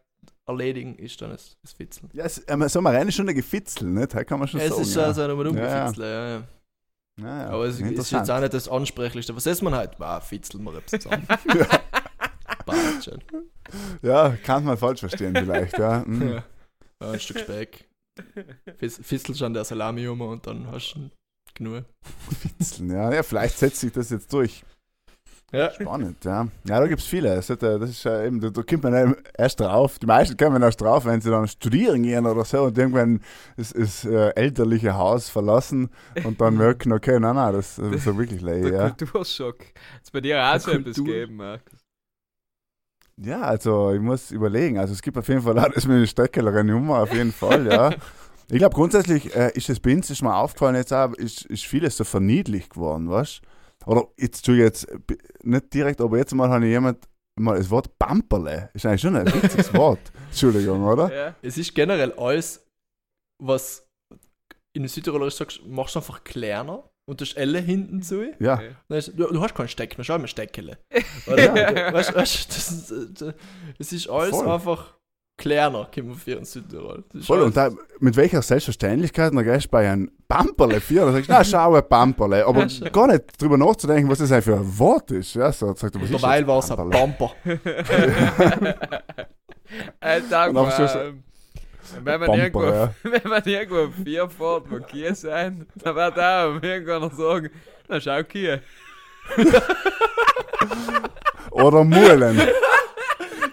[0.47, 2.09] erledigen ist dann das, das Fitzeln.
[2.13, 4.13] Ja, es, ähm, so mal rein ist schon ein Gefitzel, nicht?
[4.13, 4.81] Da kann man schon es sagen.
[4.81, 5.05] ist ja.
[5.05, 5.91] schon so ein Ja, ja.
[5.91, 6.43] Ja, ja.
[7.19, 7.49] Ja, ja.
[7.49, 9.35] Aber es ist jetzt auch nicht das Ansprechlichste.
[9.35, 9.99] Was essen wir halt?
[9.99, 11.27] Ah, Fitzeln wir etwas zusammen.
[13.03, 13.21] Schon.
[14.01, 16.03] Ja, kann man falsch verstehen vielleicht, ja.
[16.05, 16.29] Mhm.
[16.29, 16.43] Ja.
[17.01, 17.85] Ja, ein Stück Speck.
[18.79, 21.09] Fis- Fistelst an der Salami um und dann hast du
[21.53, 21.85] genug.
[22.39, 23.13] Fitzeln, ja.
[23.13, 24.63] ja, vielleicht setzt sich das jetzt durch.
[25.53, 25.69] Ja.
[25.71, 26.47] Spannend, ja.
[26.65, 27.35] Ja, da gibt es viele.
[27.35, 29.99] Das ist, äh, das ist äh, eben, da, da kommt man eben erst drauf.
[29.99, 33.19] Die meisten kommen erst drauf, wenn sie dann studieren gehen oder so und irgendwann
[33.57, 35.89] das, das äh, elterliche Haus verlassen
[36.23, 38.89] und dann merken, okay, nein, nein, das das ist so wirklich leid, Der ja.
[38.91, 39.57] Kulturschock.
[40.01, 41.79] Ist bei dir auch Der so etwas Kultur- geben, Markus?
[43.23, 44.77] Ja, also ich muss überlegen.
[44.77, 47.67] Also es gibt auf jeden Fall auch das mit den Steckeleren Nummer, auf jeden Fall,
[47.67, 47.91] ja.
[48.49, 51.95] Ich glaube grundsätzlich äh, ist das Binz, ist mir aufgefallen jetzt auch, ist, ist vieles
[51.95, 53.41] so verniedlicht geworden, weißt
[53.85, 54.87] Oder jetzt tu ich jetzt
[55.43, 57.07] nicht direkt, aber jetzt mal habe ich jemand
[57.39, 58.69] mal das Wort Pamperle.
[58.73, 60.11] Ist eigentlich schon ein witziges Wort.
[60.29, 61.13] Entschuldigung, oder?
[61.13, 61.35] Ja.
[61.41, 62.65] Es ist generell alles,
[63.41, 63.87] was
[64.73, 68.23] in Südtirolerisch sagst, machst du einfach kleiner und du hast Elle hinten zu.
[68.39, 68.53] Ja.
[68.55, 68.69] Okay.
[68.97, 70.77] Ist, du, du hast keinen Stecken, du hast immer Steckele.
[71.27, 71.43] Oder?
[71.87, 71.93] Ja.
[71.93, 73.33] weißt, weißt, das, ist, äh,
[73.77, 74.47] es ist alles Voll.
[74.49, 74.93] einfach
[75.37, 77.03] kleiner, kommen wir für in Südtirol.
[77.11, 81.13] Das Voll, und da, mit welcher Selbstverständlichkeit dann gehst du bei einem Pamperle vier und
[81.13, 84.55] sagst, na schau, ein Pamperle, aber Ja, gar nicht drüber nachzudenken, was das eigentlich für
[84.55, 85.33] ein Wort ist.
[85.33, 87.07] Ja, so, sagt, was Dabei war es ein Pamperle?
[87.07, 87.31] Bumper.
[89.99, 91.23] Alter, Und auch so- ähm,
[92.03, 92.93] wenn man Bumper, irgendwo, ja.
[93.03, 97.49] wenn man irgendwo vier fährt, wo Kier sein, dann wird auch irgendwann noch sagen,
[97.87, 98.61] na schau Kier.
[101.51, 102.41] Oder Mulen.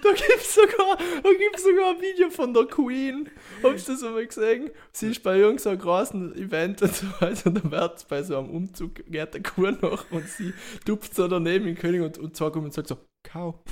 [0.01, 3.29] Da gibt es sogar, da gibt's sogar ein Video von der Queen.
[3.63, 4.71] Hast du das einmal gesehen?
[4.91, 7.47] Sie ist bei irgend so einem großen Event und so weiter.
[7.47, 10.55] Und dann wird bei so einem Umzug, geht der Kuh noch und sie
[10.87, 13.63] tupft so daneben den König und, und sagt und sagt so, Kau.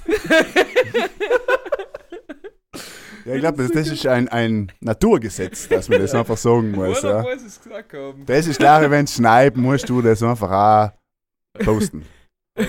[3.26, 7.02] Ja, ich glaube, das, das ist ein, ein Naturgesetz, dass man das einfach sagen muss.
[7.02, 7.22] Oder Ja.
[7.22, 8.24] muss es gesagt haben?
[8.24, 12.04] Das ist klar, wenn es schneit, musst du das einfach auch posten.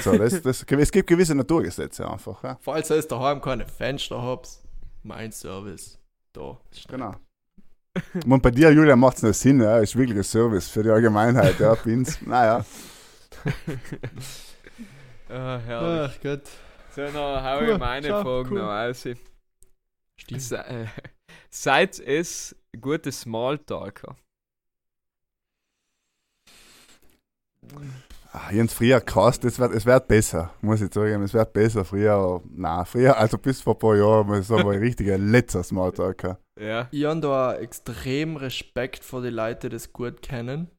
[0.01, 2.43] So, das, das, es gibt gewisse Naturgesetze einfach.
[2.43, 2.57] Ja?
[2.59, 4.49] Falls ihr daheim keine Fenster habt,
[5.03, 5.99] mein Service.
[6.33, 6.57] Da.
[6.89, 7.13] Genau.
[8.25, 9.77] Und bei dir, Julia, macht es nicht Sinn, ja?
[9.79, 12.19] ist wirklich ein Service für die Allgemeinheit, ja, Pins.
[12.25, 12.65] Naja.
[15.29, 16.11] Ah, herrlich.
[16.17, 16.41] Ach Gott.
[16.95, 18.59] So, noch hau Cool, ich meine ciao, Fragen cool.
[18.59, 19.05] noch aus.
[20.19, 20.41] Stimmt.
[20.41, 20.87] Se, äh,
[21.49, 24.15] seid es gute Smalltalker?
[28.31, 31.23] Ah, Jens, früher krass, das wird, es wird besser, muss ich sagen.
[31.23, 32.41] Es wird besser früher.
[32.49, 35.63] Nein, früher, also bis vor ein paar Jahren, muss ich sagen, war ich richtiger letzter
[35.63, 36.39] Smalltalker.
[36.59, 36.87] Ja.
[36.91, 40.69] Ich habe da extrem Respekt vor die Leute, die das gut kennen.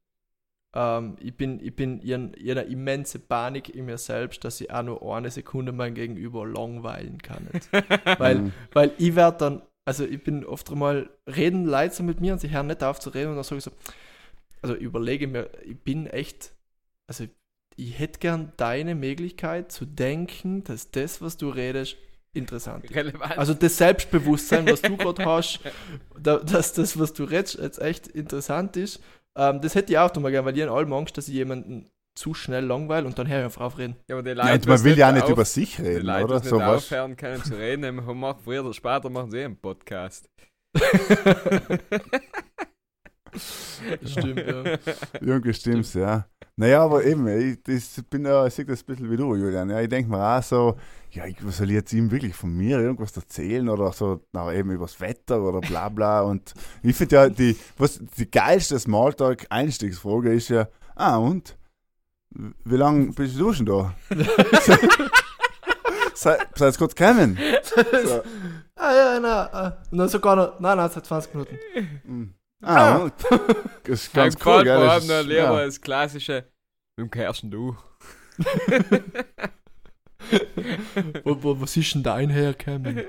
[0.74, 4.44] Ähm, ich bin, ich bin ich hab- ich hab eine immense Panik in mir selbst,
[4.44, 7.48] dass ich auch nur eine Sekunde mein Gegenüber langweilen kann.
[8.18, 8.52] Weil, Mhm.
[8.74, 12.40] weil ich werde dann, also ich bin oft einmal, reden Leute so mit mir und
[12.40, 13.72] sie hören nicht auf zu reden und dann sage ich so,
[14.62, 16.52] also überlege mir, ich bin echt,
[17.06, 17.24] also
[17.76, 21.96] ich hätte gern deine Möglichkeit zu denken, dass das, was du redest,
[22.34, 22.96] interessant ist.
[22.96, 23.38] Relevant.
[23.38, 25.60] Also das Selbstbewusstsein, was du gerade hast,
[26.20, 29.00] da, dass das, was du redest, jetzt echt interessant ist,
[29.38, 31.88] ähm, das hätte ich auch mal gerne, weil ich habe allem Angst, dass ich jemanden
[32.14, 33.96] zu schnell langweile und dann höre ich einfach auf reden.
[34.08, 35.82] ja, aber die Ja, Leute, und man will ja auch nicht auf- über sich Die
[35.82, 36.40] reden, Leute, oder?
[36.40, 39.56] die So nicht aufhören können zu reden, haben- früher oder später machen sie eh einen
[39.56, 40.28] Podcast.
[44.04, 44.78] Stimmt, ja.
[45.20, 46.26] Irgendwie stimmt's, ja.
[46.56, 49.70] Naja, aber eben, ich das bin ja, ich sehe das ein bisschen wie du, Julian.
[49.70, 50.76] Ja, ich denke mir auch so,
[51.12, 54.52] ja, ich, was soll ich jetzt ihm wirklich von mir irgendwas erzählen oder so, na,
[54.52, 56.22] eben übers Wetter oder bla bla.
[56.22, 61.56] Und ich finde ja, die, was, die geilste Smalltalk-Einstiegsfrage ist ja, ah, und?
[62.30, 63.94] Wie lange bist du schon da?
[66.14, 67.38] Sei, seid kurz gekommen?
[68.04, 68.22] So.
[68.74, 72.34] Ah ja, nein, und dann sogar noch, nein, nein, seit 20 Minuten.
[72.62, 73.10] Ah?
[73.84, 74.80] Das ist ganz Dann cool, gell?
[74.80, 75.64] Das ist- lieber ja.
[75.64, 76.44] das klassische,
[76.98, 77.76] wem gehörst denn du?
[81.24, 83.02] was ist denn dein hergekommen?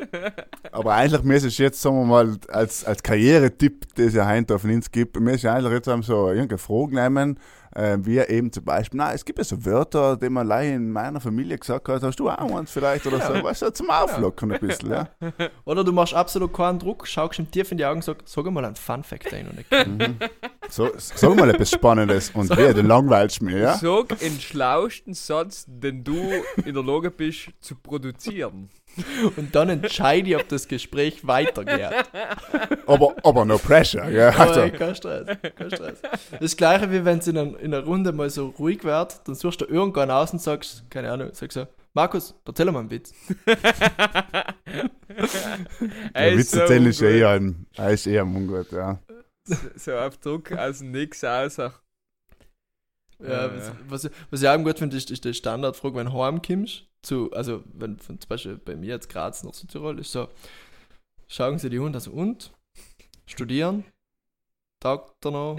[0.72, 4.56] Aber eigentlich müsste ich jetzt, sagen wir mal, als, als Karrieretipp, den es ja heute
[4.56, 7.40] auf Linz gibt, müsste ich eigentlich jetzt so irgendeine Frage nehmen,
[7.80, 10.92] äh, wie eben zum Beispiel, na, es gibt ja so Wörter, die man leider in
[10.92, 14.52] meiner Familie gesagt hat, hast du auch eins vielleicht oder so, weißt du, zum Auflockern
[14.52, 15.10] ein bisschen, ja.
[15.64, 18.46] Oder du machst absolut keinen Druck, schaust ihm tief in die Augen und sagst, sag
[18.52, 20.10] mal einen Fun-Fact, nicht kenne.
[20.10, 20.18] Mhm.
[20.70, 23.78] So, sag mal etwas Spannendes und wer, den langweilst mir, ja?
[23.78, 26.32] Sag den schlauesten Satz, den du
[26.66, 28.70] in der Lage bist zu produzieren.
[29.38, 31.90] Und dann entscheide ich, ob das Gespräch weitergeht.
[32.86, 34.30] Aber, aber no pressure, ja.
[34.30, 36.02] Also, kein Stress, kein Stress.
[36.40, 39.36] Das gleiche wie wenn es in, einer- in einer Runde mal so ruhig wird, dann
[39.36, 43.14] suchst du irgendwann aus und sagst, keine Ahnung, sagst so, Markus, erzähl mal einen Witz.
[46.16, 49.00] der Witz erzählen ist ja eher ein, er ist eher ungut, ja.
[49.76, 51.58] So auf Druck aus dem Nix aus.
[51.58, 51.72] Ja,
[53.20, 53.74] was, ja.
[53.88, 57.64] was, was ich auch gut finde, ist, ist die Standardfrage, wenn du heimkommst, zu, also
[57.74, 60.28] wenn von, zum Beispiel bei mir jetzt Graz nach Südtirol ist so,
[61.28, 62.52] schauen sie die Hunde also und,
[63.26, 63.86] studieren,
[64.80, 65.58] taugt er noch,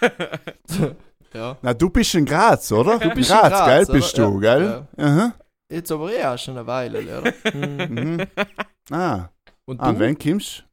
[1.34, 2.98] ja, Na, du bist in Graz, oder?
[2.98, 3.92] Du bist Graz, in Graz, gell, oder?
[3.92, 4.88] bist du, Ja, gell?
[4.96, 5.34] Aha.
[5.70, 7.32] jetzt aber eh auch schon eine Weile, oder?
[7.52, 7.76] Hm.
[7.90, 8.26] Mhm.
[8.90, 9.28] Ah,
[9.66, 9.98] Und ah du?
[10.00, 10.64] wenn kommst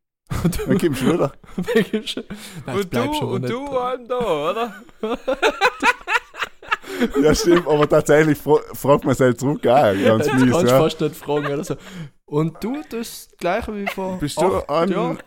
[0.44, 0.66] Und du?
[0.80, 1.32] kommst du wieder?
[2.66, 4.84] Nein, Und du, und du allem da, oder?
[7.22, 10.80] Ja, stimmt, aber tatsächlich fra fragt man sich zurück auch ganz Du mies, kannst ja.
[10.80, 11.76] fast nicht fragen oder so.
[12.26, 15.20] Und du, das gleiche wie vor Bist du an Jahren?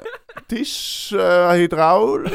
[0.48, 2.30] Tisch, äh, Hydraul?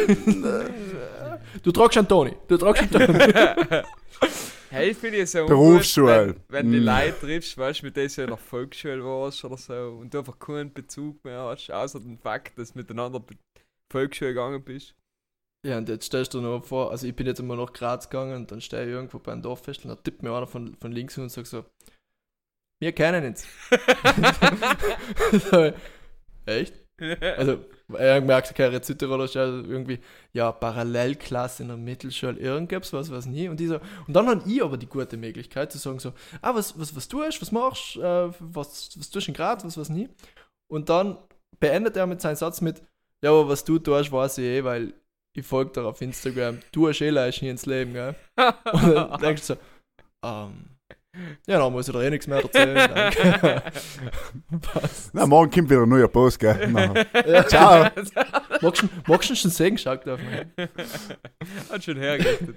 [1.63, 2.35] Du tragst einen Toni.
[2.47, 3.33] Du tragst einen Toni.
[4.69, 6.21] Hey, ich finde es so Berufsschule.
[6.21, 6.85] ungut, wenn, wenn die Mm.
[6.85, 10.17] Leute triffst, weißt du, mit denen du in der Volksschule warst oder so und du
[10.19, 13.23] einfach keinen Bezug mehr hast, außer dem Fakt, dass du miteinander
[13.89, 14.93] Volksschule gegangen bist.
[15.65, 18.07] Ja, und jetzt stellst du dir noch vor, also ich bin jetzt immer nach Graz
[18.07, 20.91] gegangen und dann stehe ich irgendwo beim Dorffest und dann tippt mir einer von, von
[20.91, 21.65] links und sagt so,
[22.79, 23.47] wir kennen uns.
[25.49, 25.71] so,
[26.45, 26.85] echt?
[26.99, 27.65] Also,
[27.97, 29.99] er gemerkt, okay, Südtiroler ja irgendwie,
[30.33, 33.49] ja, Parallelklasse in der Mittelschule, irgendwas, was, was nie.
[33.49, 36.13] Und, die so, und dann habe ich aber die gute Möglichkeit zu sagen so,
[36.43, 39.77] ah, was, was, was tust, was machst, äh, was, was tust du in Graz, was,
[39.77, 40.09] was nie.
[40.71, 41.17] Und dann
[41.59, 42.83] beendet er mit seinem Satz mit,
[43.23, 44.93] ja, aber was du tust, weiß ich eh, weil
[45.35, 48.15] ich folge dir auf Instagram, du hast eh leicht hier ins Leben, gell?
[48.73, 49.59] Und dann denkst du so,
[50.25, 50.69] ähm,
[51.47, 53.63] ja, dann muss ich dir eh nichts mehr erzählen, danke.
[54.61, 55.11] Passt.
[55.13, 56.67] Na, morgen kommt wieder ein neuer Post, gell?
[56.71, 57.05] Nachher.
[57.27, 57.89] Ja, Ciao.
[58.61, 60.67] Magst du magst du schon sehen, schaut auf mich.
[61.69, 62.55] Hat schon hergerichtet.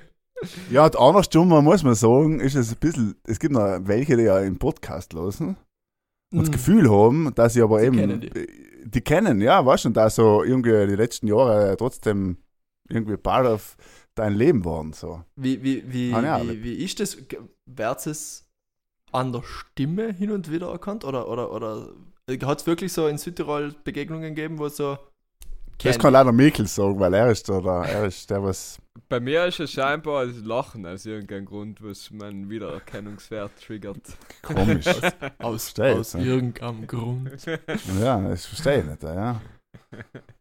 [0.70, 4.22] Ja, und andersrum muss man sagen, ist es ein bisschen, es gibt noch welche, die
[4.24, 5.57] ja im Podcast losen
[6.33, 6.53] und das Mhm.
[6.53, 8.31] Gefühl haben, dass sie aber Sie eben, kennen die.
[8.85, 12.37] die kennen, ja, weißt du, und da so irgendwie die letzten Jahre trotzdem
[12.89, 13.76] irgendwie part of
[14.14, 15.24] dein Leben waren, so.
[15.36, 17.16] Wie, wie, wie, Ah, ja, wie, wie ist das?
[17.66, 18.47] wird es
[19.12, 21.05] an der Stimme hin und wieder erkannt?
[21.05, 21.91] Oder, oder, oder
[22.43, 24.99] hat es wirklich so in Südtirol Begegnungen gegeben, wo so.
[25.80, 28.78] Das kann leider Mikkel sagen, weil er ist der, der, er ist der, was.
[29.09, 34.03] Bei mir ist es scheinbar das Lachen aus irgendeinem Grund, was meinen Wiedererkennungswert triggert.
[34.43, 34.86] Komisch.
[35.39, 36.18] Aus, aus ja.
[36.18, 37.47] irgendeinem Grund.
[38.01, 39.41] ja, das verstehe ich nicht, ja.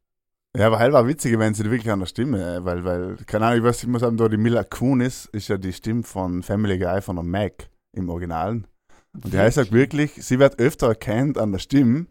[0.58, 3.46] Ja, aber halt war witzig, wenn sie wirklich an der Stimme, äh, weil, weil, keine
[3.46, 6.42] Ahnung, ich weiß, ich muss sagen, da die Mila Kunis ist ja die Stimme von
[6.42, 8.66] Family Guy von der Mac im Originalen.
[9.14, 12.08] Und die heißt halt wirklich, sie wird öfter erkannt an der Stimme,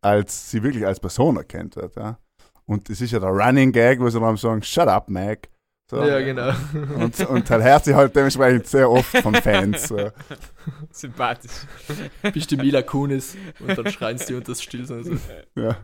[0.00, 2.18] als sie wirklich als Person erkannt wird, ja.
[2.64, 5.50] Und es ist ja der Running Gag, wo sie dann sagen, shut up, Mac.
[5.90, 6.02] So.
[6.02, 6.52] Ja, genau.
[6.98, 9.88] Und, und halt hört sie halt dementsprechend sehr oft von Fans.
[9.88, 9.98] So.
[10.90, 11.52] Sympathisch.
[12.32, 14.86] Bist du Mila Kunis und dann schreien sie unter das Still.
[14.86, 15.00] So.
[15.54, 15.76] Ja,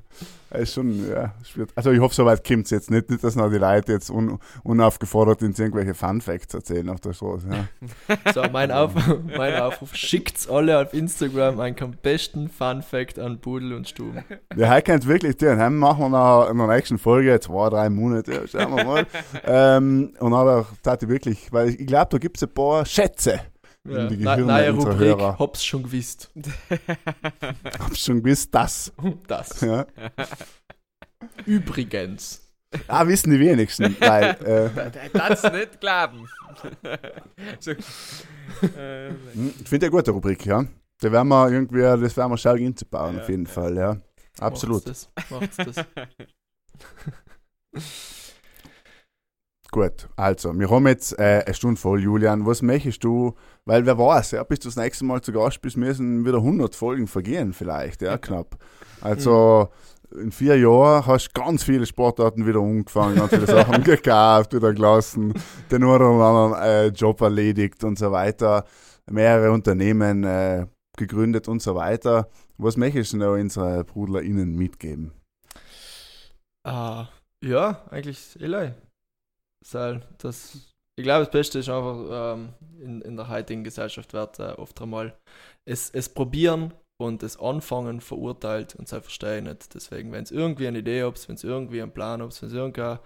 [0.53, 1.71] ist schon, ja, schwierig.
[1.75, 4.39] Also ich hoffe, soweit kommt es jetzt nicht, nicht, dass noch die Leute jetzt un,
[4.65, 7.47] unaufgefordert uns irgendwelche Fun Facts erzählen auf der Straße.
[7.51, 8.17] Ja.
[8.35, 8.93] So, mein, auf,
[9.37, 14.25] mein Aufruf: schickt's alle auf Instagram einen besten Fun Fact an Pudel und Stuben.
[14.57, 15.59] Ja, heute könnt wirklich tun.
[15.59, 19.07] Heute machen wir noch in der nächsten Folge, zwei, drei Monate, ja, schauen wir mal.
[19.45, 22.85] ähm, und dann tat ich wirklich, weil ich, ich glaube, da gibt es ein paar
[22.85, 23.41] Schätze.
[23.89, 24.07] Ja.
[24.09, 25.39] die Gehirne Neue Rubrik, Hörer.
[25.39, 26.31] hab's schon gewusst.
[27.79, 28.93] Hab schon gewusst, das.
[29.27, 29.61] Das.
[29.63, 29.87] Ja.
[31.47, 32.47] Übrigens.
[32.87, 36.29] Ah, wissen die wenigsten, weil, äh, Das nicht glauben.
[37.59, 37.77] so, äh,
[39.33, 40.65] hm, ich finde eine gute Rubrik, ja.
[41.01, 43.51] Da werden wir irgendwie, das werden wir schauen, einzubauen, Ja, auf jeden ja.
[43.51, 43.97] Fall, ja.
[44.39, 44.87] Absolut.
[44.87, 45.31] Macht's das.
[45.31, 45.87] Macht's das.
[49.73, 52.45] Gut, also, wir haben jetzt äh, eine Stunde voll, Julian.
[52.45, 53.35] Was möchtest du,
[53.67, 56.75] weil wer weiß, ja, bis du das nächste Mal zu Gast bist, müssen wieder 100
[56.75, 58.59] Folgen vergehen, vielleicht, ja, knapp.
[59.01, 59.69] Also,
[60.13, 64.75] in vier Jahren hast du ganz viele Sportarten wieder umgefangen, ganz viele Sachen gekauft, wieder
[64.75, 65.35] gelassen,
[65.71, 68.65] den einen oder anderen äh, Job erledigt und so weiter,
[69.09, 70.67] mehrere Unternehmen äh,
[70.97, 72.29] gegründet und so weiter.
[72.59, 75.13] Was möchtest du noch unseren BrudlerInnen mitgeben?
[76.65, 77.07] Ah,
[77.43, 78.73] ja, eigentlich Eli.
[79.65, 84.39] Sal, das, ich glaube, das Beste ist einfach ähm, in, in der heutigen Gesellschaft wird
[84.39, 85.17] äh, oft einmal
[85.65, 89.75] es, es probieren und das Anfangen verurteilt und das verstehe ich nicht.
[89.75, 92.55] Deswegen, wenn es irgendwie eine Idee habt, wenn es irgendwie einen Plan habt, wenn es
[92.55, 92.99] irgendein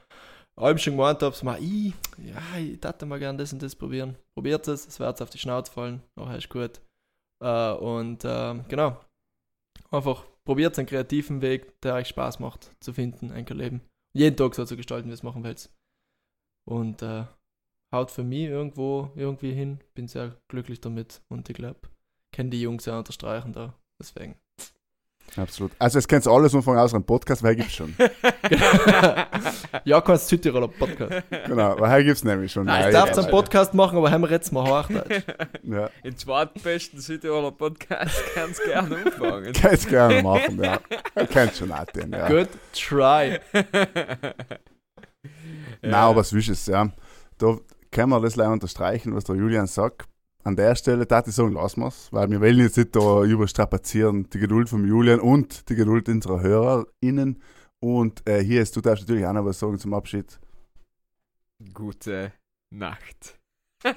[0.59, 4.17] halb schon gemeint habt, mal, ich, ja, ich hätte mal gern das und das probieren.
[4.37, 6.81] Probiert es, es wird auf die Schnauze fallen, nachher ist gut.
[7.43, 9.01] Äh, und ähm, genau,
[9.91, 13.81] einfach probiert einen kreativen Weg, der euch Spaß macht, zu finden, ein Leben.
[14.17, 15.73] Jeden Tag so zu gestalten, wie es machen willst.
[16.65, 17.25] Und äh,
[17.93, 19.81] haut für mich irgendwo irgendwie hin.
[19.95, 21.81] Bin sehr glücklich damit und ich glaube,
[22.33, 23.75] kenne die Jungs ja unterstreichen da.
[24.01, 24.37] Deswegen.
[25.37, 25.73] Absolut.
[25.79, 27.95] Also, es kennst du alles nur von aus einem Podcast, weil gibt's schon.
[29.85, 31.25] ja, kannst Südtiroler Podcast.
[31.47, 32.67] genau, weil hier gibt's nämlich schon.
[32.67, 35.25] Nein, ich darf einen Podcast machen, aber haben wir jetzt mal Hochdeutsch.
[35.65, 35.91] Ja.
[36.05, 39.53] Den zweitbesten Südtiroler Podcast kannst du gerne anfangen.
[39.55, 40.79] Kannst gerne machen, ja.
[41.33, 42.29] Kannst schon auch den, ja.
[42.29, 43.41] Good try.
[45.91, 46.91] Nein, aber es ist ja.
[47.39, 47.59] Da
[47.91, 50.09] können wir das leider unterstreichen, was der Julian sagt.
[50.43, 53.22] An der Stelle darf ich sagen, lassen wir es, weil wir wollen jetzt nicht da
[53.22, 57.43] überstrapazieren, die Geduld von Julian und die Geduld unserer HörerInnen.
[57.80, 60.39] Und äh, hier ist, du darfst natürlich auch noch was sagen zum Abschied.
[61.72, 62.32] Gute
[62.70, 63.39] Nacht.